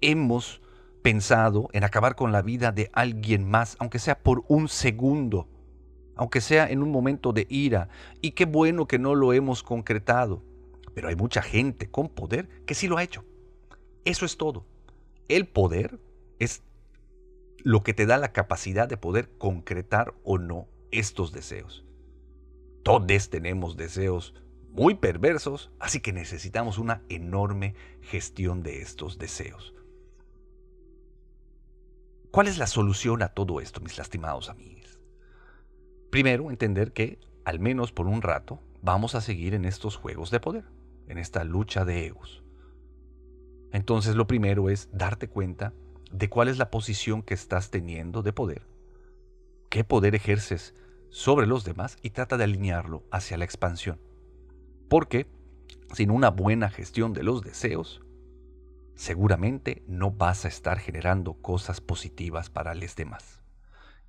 hemos 0.02 0.62
pensado 1.04 1.70
en 1.74 1.84
acabar 1.84 2.16
con 2.16 2.32
la 2.32 2.42
vida 2.42 2.72
de 2.72 2.90
alguien 2.94 3.50
más, 3.50 3.76
aunque 3.80 4.00
sea 4.00 4.20
por 4.20 4.44
un 4.48 4.68
segundo, 4.68 5.48
aunque 6.16 6.42
sea 6.42 6.70
en 6.70 6.82
un 6.82 6.92
momento 6.92 7.34
de 7.34 7.46
ira, 7.50 7.90
y 8.22 8.32
qué 8.32 8.46
bueno 8.46 8.88
que 8.88 9.00
no 9.00 9.14
lo 9.14 9.34
hemos 9.34 9.62
concretado. 9.62 10.44
Pero 10.96 11.10
hay 11.10 11.16
mucha 11.16 11.42
gente 11.42 11.90
con 11.90 12.10
poder 12.10 12.48
que 12.66 12.76
sí 12.76 12.88
lo 12.88 12.98
ha 12.98 13.04
hecho. 13.04 13.24
Eso 14.06 14.26
es 14.26 14.38
todo. 14.38 14.66
El 15.28 15.48
poder 15.48 16.00
es 16.40 16.64
lo 17.60 17.84
que 17.84 17.94
te 17.94 18.06
da 18.06 18.18
la 18.18 18.34
capacidad 18.34 18.88
de 18.88 18.98
poder 18.98 19.38
concretar 19.38 20.14
o 20.24 20.38
no 20.38 20.68
estos 20.92 21.32
deseos. 21.32 21.86
Todos 22.84 23.30
tenemos 23.30 23.78
deseos 23.78 24.34
muy 24.72 24.96
perversos, 24.96 25.72
así 25.80 26.02
que 26.02 26.12
necesitamos 26.12 26.78
una 26.78 27.02
enorme 27.08 27.76
gestión 28.02 28.64
de 28.64 28.82
estos 28.82 29.18
deseos. 29.18 29.74
¿Cuál 32.32 32.48
es 32.48 32.58
la 32.58 32.68
solución 32.68 33.22
a 33.22 33.30
todo 33.30 33.62
esto, 33.62 33.80
mis 33.80 33.98
lastimados 33.98 34.50
amigos? 34.50 35.00
Primero, 36.10 36.50
entender 36.50 36.92
que, 36.92 37.20
al 37.46 37.60
menos 37.60 37.92
por 37.92 38.08
un 38.08 38.22
rato, 38.22 38.60
vamos 38.82 39.16
a 39.16 39.22
seguir 39.22 39.54
en 39.54 39.66
estos 39.66 39.96
juegos 39.96 40.32
de 40.32 40.40
poder, 40.40 40.66
en 41.08 41.20
esta 41.20 41.44
lucha 41.44 41.86
de 41.86 42.08
egos. 42.08 42.43
Entonces, 43.74 44.16
lo 44.16 44.28
primero 44.28 44.70
es 44.70 44.88
darte 44.94 45.28
cuenta 45.28 45.74
de 46.12 46.30
cuál 46.30 46.48
es 46.48 46.58
la 46.58 46.70
posición 46.70 47.24
que 47.24 47.34
estás 47.34 47.72
teniendo 47.72 48.22
de 48.22 48.32
poder, 48.32 48.68
qué 49.70 49.84
poder 49.84 50.16
ejerces 50.16 50.76
sobre 51.10 51.48
los 51.48 51.66
demás 51.66 51.98
y 52.02 52.12
trata 52.12 52.38
de 52.38 52.46
alinearlo 52.46 53.04
hacia 53.12 53.36
la 53.36 53.46
expansión. 53.46 54.00
Porque 54.90 55.28
sin 55.92 56.12
una 56.12 56.30
buena 56.30 56.70
gestión 56.70 57.14
de 57.14 57.24
los 57.24 57.42
deseos, 57.42 58.02
seguramente 58.96 59.84
no 59.88 60.12
vas 60.12 60.46
a 60.46 60.50
estar 60.50 60.78
generando 60.80 61.34
cosas 61.34 61.82
positivas 61.82 62.52
para 62.52 62.76
los 62.76 62.96
demás. 62.96 63.42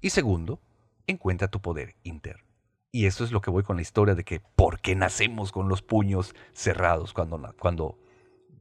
Y 0.02 0.10
segundo, 0.10 0.60
encuentra 1.06 1.48
tu 1.48 1.62
poder 1.62 1.96
interno. 2.02 2.44
Y 2.92 3.06
eso 3.06 3.24
es 3.24 3.32
lo 3.32 3.40
que 3.40 3.50
voy 3.50 3.62
con 3.62 3.76
la 3.76 3.82
historia 3.82 4.14
de 4.14 4.24
que 4.24 4.40
por 4.40 4.80
qué 4.80 4.94
nacemos 4.94 5.52
con 5.52 5.68
los 5.68 5.82
puños 5.82 6.34
cerrados 6.52 7.12
cuando, 7.12 7.54
cuando, 7.58 7.98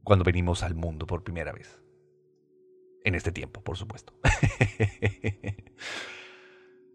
cuando 0.04 0.24
venimos 0.24 0.62
al 0.62 0.74
mundo 0.74 1.06
por 1.06 1.24
primera 1.24 1.52
vez. 1.52 1.80
En 3.02 3.14
este 3.14 3.32
tiempo, 3.32 3.62
por 3.62 3.76
supuesto. 3.76 4.14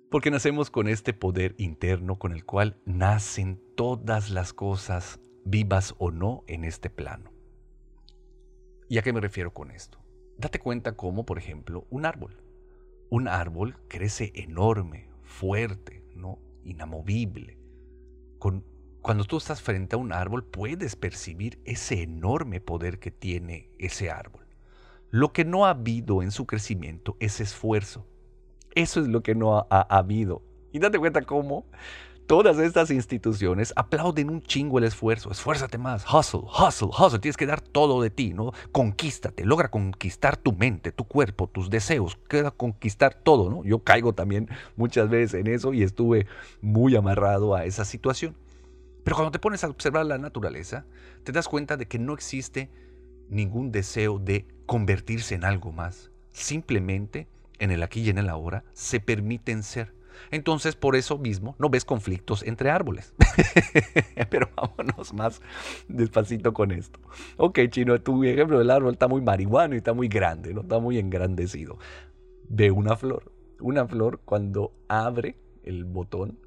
Porque 0.09 0.31
nacemos 0.31 0.71
con 0.71 0.87
este 0.87 1.13
poder 1.13 1.53
interno 1.57 2.17
con 2.17 2.31
el 2.31 2.45
cual 2.45 2.81
nacen 2.85 3.61
todas 3.75 4.31
las 4.31 4.53
cosas, 4.53 5.19
vivas 5.45 5.93
o 5.99 6.09
no, 6.09 6.43
en 6.47 6.63
este 6.63 6.89
plano. 6.89 7.31
¿Y 8.87 8.97
a 8.97 9.03
qué 9.03 9.13
me 9.13 9.21
refiero 9.21 9.53
con 9.53 9.69
esto? 9.69 9.99
Date 10.37 10.59
cuenta 10.59 10.95
cómo, 10.95 11.25
por 11.25 11.37
ejemplo, 11.37 11.85
un 11.91 12.05
árbol. 12.05 12.41
Un 13.11 13.27
árbol 13.27 13.77
crece 13.87 14.31
enorme, 14.33 15.09
fuerte, 15.21 16.03
inamovible. 16.63 17.59
Con, 18.39 18.65
cuando 19.01 19.23
tú 19.23 19.37
estás 19.37 19.61
frente 19.61 19.95
a 19.95 19.99
un 19.99 20.11
árbol 20.11 20.43
puedes 20.43 20.95
percibir 20.95 21.59
ese 21.65 22.01
enorme 22.01 22.59
poder 22.59 22.99
que 22.99 23.11
tiene 23.11 23.69
ese 23.79 24.11
árbol. 24.11 24.45
Lo 25.09 25.33
que 25.33 25.45
no 25.45 25.65
ha 25.65 25.71
habido 25.71 26.21
en 26.21 26.31
su 26.31 26.45
crecimiento 26.45 27.17
es 27.19 27.39
esfuerzo. 27.39 28.05
Eso 28.75 28.99
es 28.99 29.07
lo 29.07 29.23
que 29.23 29.33
no 29.33 29.57
ha, 29.57 29.81
habido. 29.89 30.43
Y 30.71 30.79
date 30.79 30.99
cuenta 30.99 31.23
cómo 31.23 31.65
todas 32.27 32.59
estas 32.59 32.91
instituciones 32.91 33.73
aplauden 33.75 34.29
un 34.29 34.43
chingo 34.43 34.77
el 34.77 34.83
esfuerzo. 34.83 35.31
Esfuérzate 35.31 35.79
más. 35.79 36.05
Hustle, 36.05 36.41
hustle, 36.41 36.89
hustle. 36.89 37.19
Tienes 37.19 37.37
que 37.37 37.47
dar 37.47 37.61
todo 37.61 38.03
de 38.03 38.11
ti, 38.11 38.33
¿no? 38.33 38.51
Conquístate. 38.71 39.45
Logra 39.45 39.71
conquistar 39.71 40.37
tu 40.37 40.51
mente, 40.51 40.91
tu 40.91 41.05
cuerpo, 41.05 41.47
tus 41.47 41.71
deseos. 41.71 42.19
Queda 42.29 42.51
conquistar 42.51 43.15
todo, 43.15 43.49
¿no? 43.49 43.63
Yo 43.63 43.79
caigo 43.79 44.13
también 44.13 44.47
muchas 44.75 45.09
veces 45.09 45.39
en 45.39 45.47
eso 45.47 45.73
y 45.73 45.81
estuve 45.81 46.27
muy 46.61 46.95
amarrado 46.95 47.55
a 47.55 47.65
esa 47.65 47.83
situación. 47.85 48.35
Pero 49.09 49.15
cuando 49.15 49.31
te 49.31 49.39
pones 49.39 49.63
a 49.63 49.69
observar 49.69 50.05
la 50.05 50.19
naturaleza, 50.19 50.85
te 51.23 51.31
das 51.31 51.47
cuenta 51.47 51.77
de 51.77 51.87
que 51.87 51.97
no 51.97 52.13
existe 52.13 52.69
ningún 53.27 53.71
deseo 53.71 54.19
de 54.19 54.45
convertirse 54.67 55.33
en 55.33 55.45
algo 55.45 55.71
más. 55.71 56.11
Simplemente, 56.31 57.27
en 57.57 57.71
el 57.71 57.81
aquí 57.81 58.01
y 58.01 58.09
en 58.11 58.19
el 58.19 58.29
ahora, 58.29 58.65
se 58.73 58.99
permiten 58.99 59.63
ser. 59.63 59.95
Entonces, 60.29 60.75
por 60.75 60.95
eso 60.95 61.17
mismo, 61.17 61.55
no 61.57 61.71
ves 61.71 61.85
conflictos 61.85 62.43
entre 62.43 62.69
árboles. 62.69 63.15
Pero 64.29 64.47
vámonos 64.55 65.11
más 65.15 65.41
despacito 65.87 66.53
con 66.53 66.69
esto. 66.71 66.99
Ok, 67.37 67.61
chino, 67.69 67.99
tu 67.99 68.23
ejemplo 68.23 68.59
del 68.59 68.69
árbol 68.69 68.93
está 68.93 69.07
muy 69.07 69.21
marihuano 69.21 69.73
y 69.73 69.79
está 69.79 69.93
muy 69.93 70.07
grande, 70.07 70.53
¿no? 70.53 70.61
Está 70.61 70.77
muy 70.77 70.99
engrandecido. 70.99 71.79
Ve 72.47 72.69
una 72.69 72.95
flor. 72.95 73.31
Una 73.59 73.87
flor 73.87 74.21
cuando 74.23 74.71
abre 74.87 75.35
el 75.63 75.85
botón 75.85 76.37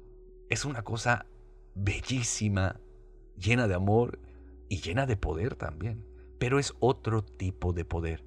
es 0.49 0.63
una 0.63 0.83
cosa 0.83 1.25
bellísima, 1.75 2.79
llena 3.37 3.67
de 3.67 3.75
amor 3.75 4.19
y 4.69 4.81
llena 4.81 5.05
de 5.05 5.17
poder 5.17 5.55
también 5.55 6.13
pero 6.43 6.59
es 6.59 6.73
otro 6.81 7.23
tipo 7.23 7.71
de 7.71 7.85
poder. 7.85 8.21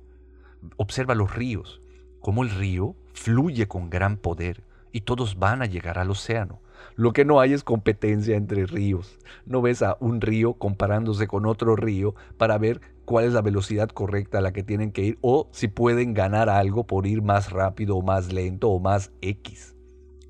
Observa 0.79 1.15
los 1.15 1.35
ríos, 1.35 1.83
cómo 2.23 2.45
el 2.45 2.49
río 2.49 2.97
fluye 3.13 3.69
con 3.69 3.91
gran 3.91 4.17
poder 4.17 4.65
y 4.91 5.03
todos 5.03 5.39
van 5.39 5.61
a 5.61 5.67
llegar 5.67 5.99
al 5.99 6.11
océano. 6.11 6.63
Lo 6.95 7.13
que 7.13 7.27
no 7.27 7.41
hay 7.41 7.53
es 7.53 7.63
competencia 7.63 8.35
entre 8.35 8.65
ríos. 8.65 9.19
No 9.45 9.61
ves 9.61 9.83
a 9.83 9.99
un 10.01 10.23
río 10.23 10.55
comparándose 10.55 11.27
con 11.27 11.45
otro 11.45 11.77
río 11.77 12.15
para 12.39 12.57
ver 12.57 12.81
cuál 13.05 13.27
es 13.27 13.35
la 13.35 13.43
velocidad 13.43 13.91
correcta 13.91 14.39
a 14.39 14.41
la 14.41 14.55
que 14.55 14.63
tienen 14.63 14.93
que 14.93 15.03
ir 15.03 15.19
o 15.21 15.51
si 15.53 15.69
pueden 15.69 16.15
ganar 16.15 16.49
algo 16.49 16.87
por 16.87 17.07
ir 17.07 17.21
más 17.21 17.51
rápido 17.51 17.99
o 17.99 18.03
más 18.03 18.33
lento 18.33 18.71
o 18.71 18.81
más 18.81 19.13
X. 19.21 19.77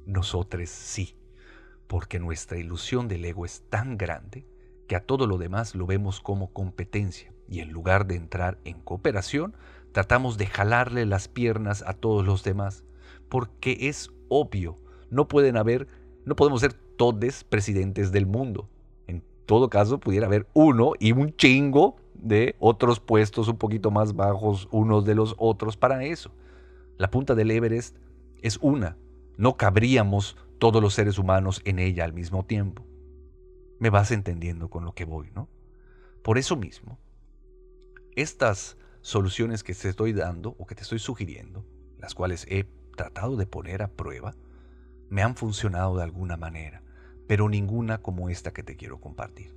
Nosotros 0.07 0.69
sí, 0.71 1.15
porque 1.87 2.19
nuestra 2.19 2.59
ilusión 2.59 3.09
del 3.09 3.25
ego 3.25 3.45
es 3.45 3.63
tan 3.69 3.97
grande 3.97 4.47
que 4.89 4.97
a 4.97 5.01
todo 5.01 5.27
lo 5.27 5.39
demás 5.39 5.75
lo 5.75 5.87
vemos 5.87 6.21
como 6.21 6.53
competencia 6.53 7.33
y 7.49 7.61
en 7.61 7.71
lugar 7.71 8.07
de 8.07 8.17
entrar 8.17 8.59
en 8.65 8.81
cooperación, 8.81 9.55
tratamos 9.93 10.37
de 10.37 10.47
jalarle 10.47 11.07
las 11.07 11.29
piernas 11.29 11.83
a 11.87 11.95
todos 11.95 12.27
los 12.27 12.43
demás, 12.43 12.85
porque 13.29 13.89
es 13.89 14.11
obvio, 14.29 14.79
no 15.11 15.29
pueden 15.29 15.57
haber, 15.57 15.87
no 16.25 16.37
podemos 16.37 16.61
ser 16.61 16.73
todos 16.73 17.45
presidentes 17.45 18.13
del 18.13 18.27
mundo. 18.27 18.69
En 19.07 19.23
todo 19.47 19.71
caso, 19.71 19.99
pudiera 19.99 20.27
haber 20.27 20.47
uno 20.55 20.93
y 20.99 21.13
un 21.13 21.35
chingo 21.37 21.97
de 22.15 22.57
otros 22.59 23.01
puestos 23.01 23.49
un 23.49 23.59
poquito 23.59 23.91
más 23.91 24.15
bajos 24.15 24.69
unos 24.71 25.05
de 25.05 25.15
los 25.15 25.35
otros 25.39 25.77
para 25.77 26.05
eso. 26.05 26.31
La 26.97 27.11
punta 27.11 27.35
del 27.35 27.51
Everest 27.51 27.97
es 28.43 28.59
una, 28.61 28.97
no 29.37 29.57
cabríamos 29.57 30.37
todos 30.59 30.83
los 30.83 30.95
seres 30.95 31.19
humanos 31.19 31.61
en 31.65 31.79
ella 31.79 32.05
al 32.05 32.13
mismo 32.13 32.45
tiempo. 32.45 32.87
Me 33.79 33.91
vas 33.91 34.11
entendiendo 34.11 34.71
con 34.71 34.85
lo 34.85 34.95
que 34.95 35.05
voy, 35.05 35.31
¿no? 35.35 35.49
Por 36.23 36.39
eso 36.39 36.57
mismo, 36.57 36.99
estas 38.17 38.77
soluciones 39.01 39.63
que 39.63 39.75
te 39.75 39.89
estoy 39.89 40.13
dando 40.13 40.57
o 40.59 40.67
que 40.67 40.75
te 40.75 40.83
estoy 40.83 40.99
sugiriendo, 40.99 41.65
las 41.99 42.15
cuales 42.15 42.47
he 42.49 42.65
tratado 42.97 43.37
de 43.37 43.47
poner 43.47 43.83
a 43.83 43.89
prueba, 43.89 44.35
me 45.09 45.23
han 45.23 45.37
funcionado 45.37 45.97
de 45.97 46.03
alguna 46.03 46.37
manera, 46.37 46.83
pero 47.29 47.49
ninguna 47.49 47.99
como 47.99 48.29
esta 48.31 48.53
que 48.53 48.63
te 48.63 48.77
quiero 48.77 49.01
compartir. 49.01 49.55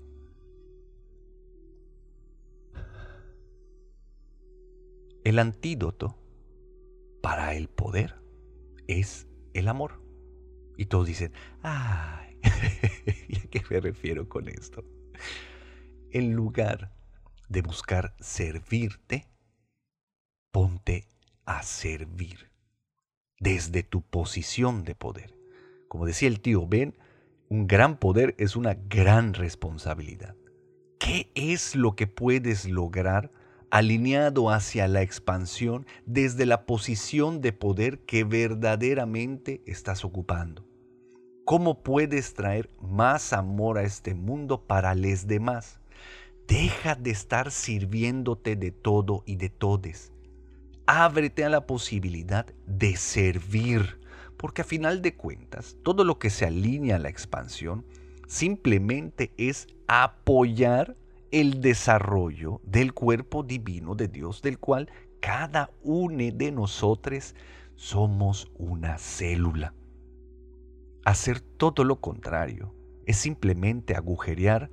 El 5.24 5.40
antídoto 5.40 6.18
para 7.22 7.56
el 7.56 7.68
poder 7.70 8.16
es 8.88 9.28
el 9.54 9.68
amor. 9.68 10.09
Y 10.80 10.86
todos 10.86 11.08
dicen, 11.08 11.34
ay, 11.62 12.39
¿y 13.28 13.38
a 13.38 13.50
qué 13.52 13.62
me 13.70 13.82
refiero 13.82 14.30
con 14.30 14.48
esto? 14.48 14.86
En 16.10 16.32
lugar 16.32 16.96
de 17.50 17.62
buscar 17.62 18.15
servirte, 18.22 19.28
ponte 20.54 21.10
a 21.44 21.63
servir 21.63 22.50
desde 23.42 23.84
tu 23.84 24.04
posición 24.04 24.86
de 24.86 24.96
poder. 24.96 25.38
Como 25.89 26.06
decía 26.06 26.30
el 26.30 26.39
tío 26.39 26.65
Ben, 26.65 26.96
un 27.50 27.68
gran 27.68 27.98
poder 27.98 28.34
es 28.38 28.56
una 28.56 28.76
gran 28.76 29.34
responsabilidad. 29.34 30.38
¿Qué 30.98 31.30
es 31.36 31.76
lo 31.76 31.98
que 31.98 32.08
puedes 32.08 32.63
lograr 32.70 33.34
alineado 33.70 34.50
hacia 34.50 34.88
la 34.88 35.02
expansión 35.02 35.86
desde 36.06 36.46
la 36.46 36.65
posición 36.65 37.42
de 37.42 37.52
poder 37.52 38.06
que 38.06 38.24
verdaderamente 38.24 39.62
estás 39.65 40.06
ocupando? 40.06 40.69
¿Cómo 41.50 41.82
puedes 41.82 42.36
traer 42.36 42.70
más 42.80 43.34
amor 43.34 43.80
a 43.80 43.82
este 43.82 44.14
mundo 44.14 44.68
para 44.68 44.94
los 44.94 45.26
demás? 45.26 45.80
Deja 46.48 46.94
de 46.94 47.10
estar 47.10 47.50
sirviéndote 47.50 48.56
de 48.56 48.70
todo 48.70 49.24
y 49.26 49.38
de 49.38 49.50
todes. 49.50 50.12
Ábrete 50.86 51.44
a 51.44 51.50
la 51.50 51.66
posibilidad 51.66 52.46
de 52.68 52.96
servir 52.98 54.00
porque 54.38 54.62
a 54.62 54.64
final 54.64 55.02
de 55.02 55.16
cuentas, 55.16 55.76
todo 55.82 56.04
lo 56.04 56.20
que 56.20 56.30
se 56.30 56.46
alinea 56.46 56.98
a 56.98 57.00
la 57.00 57.10
expansión 57.10 57.84
simplemente 58.28 59.32
es 59.38 59.66
apoyar 59.88 60.96
el 61.32 61.62
desarrollo 61.62 62.62
del 62.64 62.94
cuerpo 62.94 63.42
divino 63.42 63.96
de 63.96 64.08
Dios, 64.08 64.44
del 64.44 64.60
cual 64.60 64.92
cada 65.20 65.72
uno 65.82 66.26
de 66.32 66.52
nosotros 66.52 67.34
somos 67.76 68.52
una 68.56 69.00
célula. 69.00 69.74
Hacer 71.10 71.39
todo 71.39 71.86
lo 71.86 72.02
contrario 72.02 72.72
es 73.08 73.17
simplemente 73.17 73.95
agujerear 73.95 74.69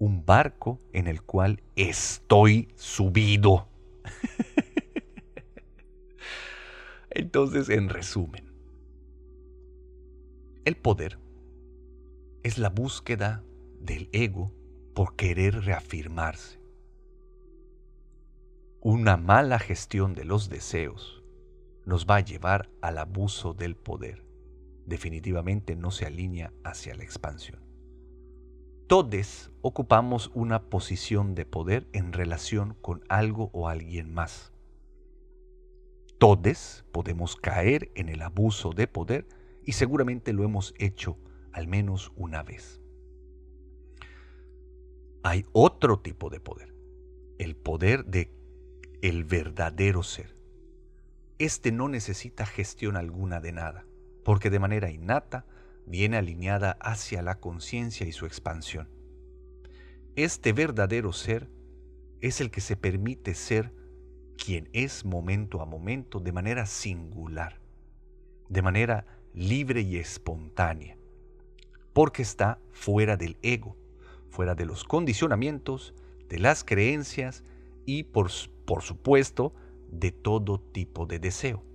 un 0.00 0.26
barco 0.26 0.80
en 0.92 1.06
el 1.06 1.22
cual 1.22 1.62
estoy 1.76 2.72
subido. 2.74 3.68
Entonces, 7.10 7.68
en 7.68 7.90
resumen, 7.90 8.52
el 10.64 10.76
poder 10.76 11.20
es 12.42 12.58
la 12.58 12.70
búsqueda 12.70 13.44
del 13.78 14.08
ego 14.10 14.52
por 14.96 15.14
querer 15.14 15.64
reafirmarse. 15.64 16.58
Una 18.80 19.16
mala 19.16 19.60
gestión 19.60 20.16
de 20.16 20.24
los 20.24 20.48
deseos 20.48 21.22
nos 21.86 22.04
va 22.04 22.16
a 22.16 22.24
llevar 22.24 22.68
al 22.82 22.98
abuso 22.98 23.54
del 23.54 23.76
poder. 23.76 24.27
Definitivamente 24.88 25.76
no 25.76 25.90
se 25.90 26.06
alinea 26.06 26.52
hacia 26.64 26.94
la 26.94 27.04
expansión. 27.04 27.60
Todos 28.86 29.50
ocupamos 29.60 30.30
una 30.32 30.70
posición 30.70 31.34
de 31.34 31.44
poder 31.44 31.86
en 31.92 32.14
relación 32.14 32.74
con 32.80 33.04
algo 33.10 33.50
o 33.52 33.68
alguien 33.68 34.14
más. 34.14 34.54
Todos 36.18 36.86
podemos 36.90 37.36
caer 37.36 37.92
en 37.96 38.08
el 38.08 38.22
abuso 38.22 38.72
de 38.72 38.88
poder 38.88 39.28
y 39.62 39.72
seguramente 39.72 40.32
lo 40.32 40.42
hemos 40.42 40.72
hecho 40.78 41.18
al 41.52 41.68
menos 41.68 42.10
una 42.16 42.42
vez. 42.42 42.80
Hay 45.22 45.44
otro 45.52 46.00
tipo 46.00 46.30
de 46.30 46.40
poder, 46.40 46.74
el 47.38 47.56
poder 47.56 48.06
de 48.06 48.32
el 49.02 49.24
verdadero 49.24 50.02
ser. 50.02 50.34
Este 51.38 51.72
no 51.72 51.90
necesita 51.90 52.46
gestión 52.46 52.96
alguna 52.96 53.40
de 53.40 53.52
nada, 53.52 53.84
porque 54.28 54.50
de 54.50 54.58
manera 54.58 54.90
innata 54.90 55.46
viene 55.86 56.18
alineada 56.18 56.72
hacia 56.82 57.22
la 57.22 57.40
conciencia 57.40 58.06
y 58.06 58.12
su 58.12 58.26
expansión. 58.26 58.90
Este 60.16 60.52
verdadero 60.52 61.14
ser 61.14 61.48
es 62.20 62.42
el 62.42 62.50
que 62.50 62.60
se 62.60 62.76
permite 62.76 63.32
ser 63.32 63.72
quien 64.36 64.68
es 64.74 65.06
momento 65.06 65.62
a 65.62 65.64
momento 65.64 66.20
de 66.20 66.32
manera 66.32 66.66
singular, 66.66 67.58
de 68.50 68.60
manera 68.60 69.06
libre 69.32 69.80
y 69.80 69.96
espontánea, 69.96 70.98
porque 71.94 72.20
está 72.20 72.58
fuera 72.70 73.16
del 73.16 73.38
ego, 73.40 73.78
fuera 74.28 74.54
de 74.54 74.66
los 74.66 74.84
condicionamientos, 74.84 75.94
de 76.28 76.38
las 76.38 76.64
creencias 76.64 77.44
y 77.86 78.02
por, 78.02 78.28
por 78.66 78.82
supuesto 78.82 79.54
de 79.90 80.12
todo 80.12 80.60
tipo 80.60 81.06
de 81.06 81.18
deseo. 81.18 81.67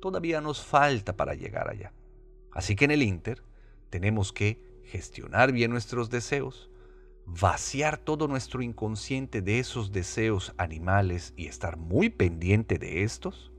Todavía 0.00 0.40
nos 0.40 0.64
falta 0.64 1.16
para 1.16 1.34
llegar 1.34 1.68
allá. 1.68 1.92
Así 2.52 2.74
que 2.74 2.86
en 2.86 2.90
el 2.90 3.02
Inter 3.02 3.42
tenemos 3.90 4.32
que 4.32 4.80
gestionar 4.84 5.52
bien 5.52 5.70
nuestros 5.70 6.10
deseos, 6.10 6.70
vaciar 7.26 7.98
todo 7.98 8.26
nuestro 8.26 8.62
inconsciente 8.62 9.42
de 9.42 9.60
esos 9.60 9.92
deseos 9.92 10.52
animales 10.56 11.32
y 11.36 11.46
estar 11.46 11.76
muy 11.76 12.10
pendiente 12.10 12.78
de 12.78 13.02
estos 13.02 13.52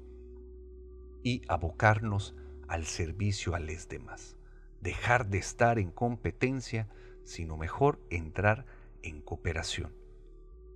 y 1.24 1.42
abocarnos 1.48 2.36
al 2.68 2.86
servicio 2.86 3.56
a 3.56 3.60
los 3.60 3.88
demás. 3.88 4.36
Dejar 4.82 5.28
de 5.28 5.38
estar 5.38 5.78
en 5.78 5.92
competencia, 5.92 6.88
sino 7.24 7.56
mejor 7.56 8.00
entrar 8.10 8.66
en 9.04 9.22
cooperación. 9.22 9.94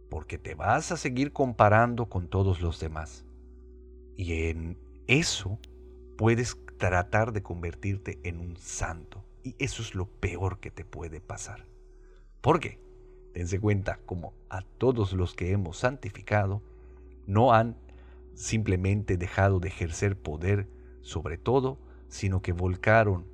Porque 0.10 0.38
te 0.38 0.54
vas 0.54 0.92
a 0.92 0.98
seguir 0.98 1.34
comparando 1.34 2.06
con 2.08 2.28
todos 2.28 2.62
los 2.62 2.80
demás. 2.80 3.26
Y 4.16 4.48
en 4.48 4.78
eso 5.08 5.60
puedes 6.18 6.58
tratar 6.78 7.32
de 7.32 7.44
convertirte 7.44 8.20
en 8.24 8.40
un 8.40 8.58
santo. 8.58 9.24
Y 9.44 9.56
eso 9.60 9.82
es 9.82 9.96
lo 9.96 10.08
peor 10.08 10.60
que 10.60 10.72
te 10.72 10.86
puede 10.86 11.22
pasar. 11.22 11.66
¿Por 12.42 12.60
qué? 12.60 12.80
Dense 13.34 13.60
cuenta 13.60 14.00
como 14.06 14.34
a 14.50 14.62
todos 14.62 15.14
los 15.14 15.36
que 15.36 15.52
hemos 15.52 15.78
santificado 15.78 16.62
no 17.28 17.54
han 17.54 17.78
simplemente 18.34 19.18
dejado 19.18 19.60
de 19.60 19.68
ejercer 19.68 20.18
poder 20.18 20.68
sobre 21.02 21.38
todo 21.38 21.80
sino 22.08 22.42
que 22.42 22.54
volcaron 22.54 23.28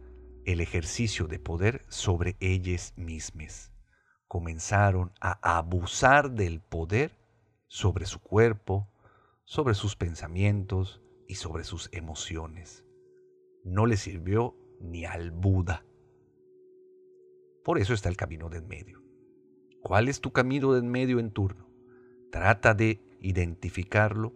el 0.46 0.60
ejercicio 0.60 1.28
de 1.28 1.40
poder 1.40 1.84
sobre 1.88 2.36
ellas 2.40 2.94
mismas. 2.96 3.72
Comenzaron 4.28 5.12
a 5.20 5.58
abusar 5.58 6.32
del 6.32 6.62
poder 6.62 7.18
sobre 7.68 8.06
su 8.06 8.20
cuerpo, 8.20 8.88
sobre 9.46 9.76
sus 9.76 9.96
pensamientos 9.96 11.02
y 11.32 11.36
sobre 11.36 11.64
sus 11.64 11.88
emociones. 11.94 12.84
No 13.64 13.86
le 13.86 13.96
sirvió 13.96 14.54
ni 14.82 15.06
al 15.06 15.32
Buda. 15.32 15.86
Por 17.64 17.80
eso 17.80 17.94
está 17.94 18.10
el 18.10 18.18
camino 18.18 18.50
de 18.50 18.58
en 18.58 18.68
medio. 18.68 19.02
¿Cuál 19.82 20.10
es 20.10 20.20
tu 20.20 20.34
camino 20.34 20.74
de 20.74 20.80
en 20.80 20.92
medio 20.92 21.20
en 21.20 21.32
turno? 21.32 21.70
Trata 22.34 22.74
de 22.74 23.00
identificarlo 23.22 24.34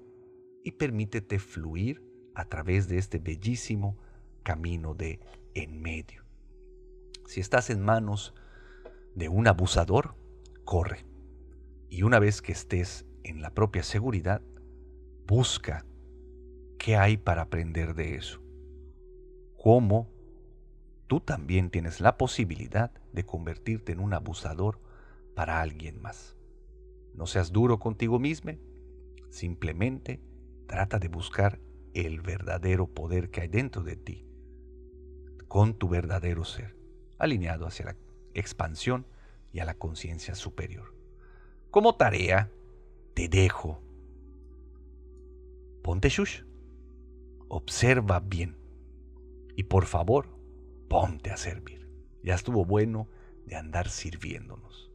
y 0.64 0.72
permítete 0.72 1.38
fluir 1.38 2.02
a 2.34 2.46
través 2.46 2.88
de 2.88 2.98
este 2.98 3.20
bellísimo 3.20 3.98
camino 4.44 4.94
de 4.94 5.20
en 5.54 5.82
medio. 5.82 6.24
Si 7.26 7.42
estás 7.42 7.70
en 7.72 7.82
manos 7.82 8.34
de 9.16 9.28
un 9.28 9.50
abusador, 9.50 10.16
corre. 10.64 11.06
Y 11.90 12.04
una 12.04 12.20
vez 12.20 12.42
que 12.42 12.54
estés 12.54 13.06
en 13.26 13.42
la 13.42 13.54
propia 13.54 13.84
seguridad, 13.84 14.42
busca 15.28 15.86
qué 16.86 16.98
hay 16.98 17.18
para 17.18 17.42
aprender 17.42 17.96
de 17.96 18.14
eso. 18.14 18.40
Cómo 19.58 20.08
tú 21.08 21.20
también 21.20 21.72
tienes 21.72 22.00
la 22.00 22.16
posibilidad 22.16 22.92
de 23.12 23.26
convertirte 23.26 23.92
en 23.92 24.00
un 24.00 24.14
abusador 24.14 24.80
para 25.36 25.62
alguien 25.62 26.00
más. 26.00 26.38
No 27.16 27.26
seas 27.26 27.52
duro 27.52 27.80
contigo 27.80 28.20
mismo, 28.20 28.52
simplemente 29.32 30.22
trata 30.68 31.00
de 31.00 31.08
buscar 31.08 31.60
el 31.96 32.22
verdadero 32.22 32.86
poder 32.86 33.32
que 33.32 33.42
hay 33.42 33.48
dentro 33.48 33.82
de 33.82 33.96
ti 33.96 34.28
con 35.48 35.74
tu 35.80 35.90
verdadero 35.90 36.44
ser, 36.44 36.76
alineado 37.18 37.66
hacia 37.66 37.86
la 37.86 37.96
expansión 38.36 39.08
y 39.52 39.60
a 39.60 39.66
la 39.66 39.74
conciencia 39.74 40.36
superior. 40.36 40.94
Como 41.72 41.96
tarea, 41.96 42.52
te 43.16 43.28
dejo. 43.28 43.82
Ponte 45.82 46.10
shush, 46.10 46.45
observa 47.48 48.20
bien 48.20 48.58
y 49.56 49.64
por 49.64 49.86
favor, 49.86 50.30
ponte 50.90 51.32
a 51.32 51.38
servir. 51.38 51.90
Ya 52.24 52.36
estuvo 52.36 52.66
bueno 52.66 53.08
de 53.46 53.56
andar 53.56 53.90
sirviéndonos. 53.90 54.92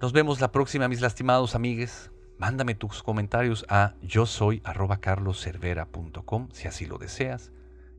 Nos 0.00 0.12
vemos 0.12 0.40
la 0.40 0.52
próxima, 0.52 0.88
mis 0.88 1.00
lastimados 1.00 1.54
amigues. 1.54 2.10
Mándame 2.38 2.76
tus 2.76 3.02
comentarios 3.02 3.66
a 3.68 3.94
yo 4.00 4.24
soy 4.24 4.62
si 6.52 6.68
así 6.68 6.86
lo 6.86 6.98
deseas 6.98 7.52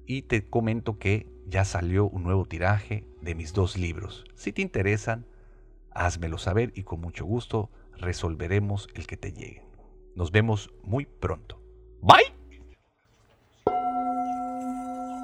y 0.06 0.22
te 0.24 0.50
comento 0.50 0.98
que 0.98 1.28
ya 1.46 1.66
salió 1.66 2.08
un 2.08 2.24
nuevo 2.24 2.46
tiraje 2.46 3.06
de 3.22 3.36
mis 3.36 3.52
dos 3.52 3.78
libros. 3.78 4.24
Si 4.36 4.54
te 4.54 4.62
interesan, 4.62 5.26
házmelo 5.92 6.38
saber 6.38 6.72
y 6.74 6.84
con 6.84 7.02
mucho 7.02 7.26
gusto 7.26 7.70
resolveremos 7.98 8.88
el 8.94 9.08
que 9.08 9.18
te 9.18 9.34
llegue. 9.34 9.66
Nos 10.16 10.32
vemos 10.32 10.72
muy 10.84 11.06
pronto. 11.06 11.62
Bye. 12.02 12.39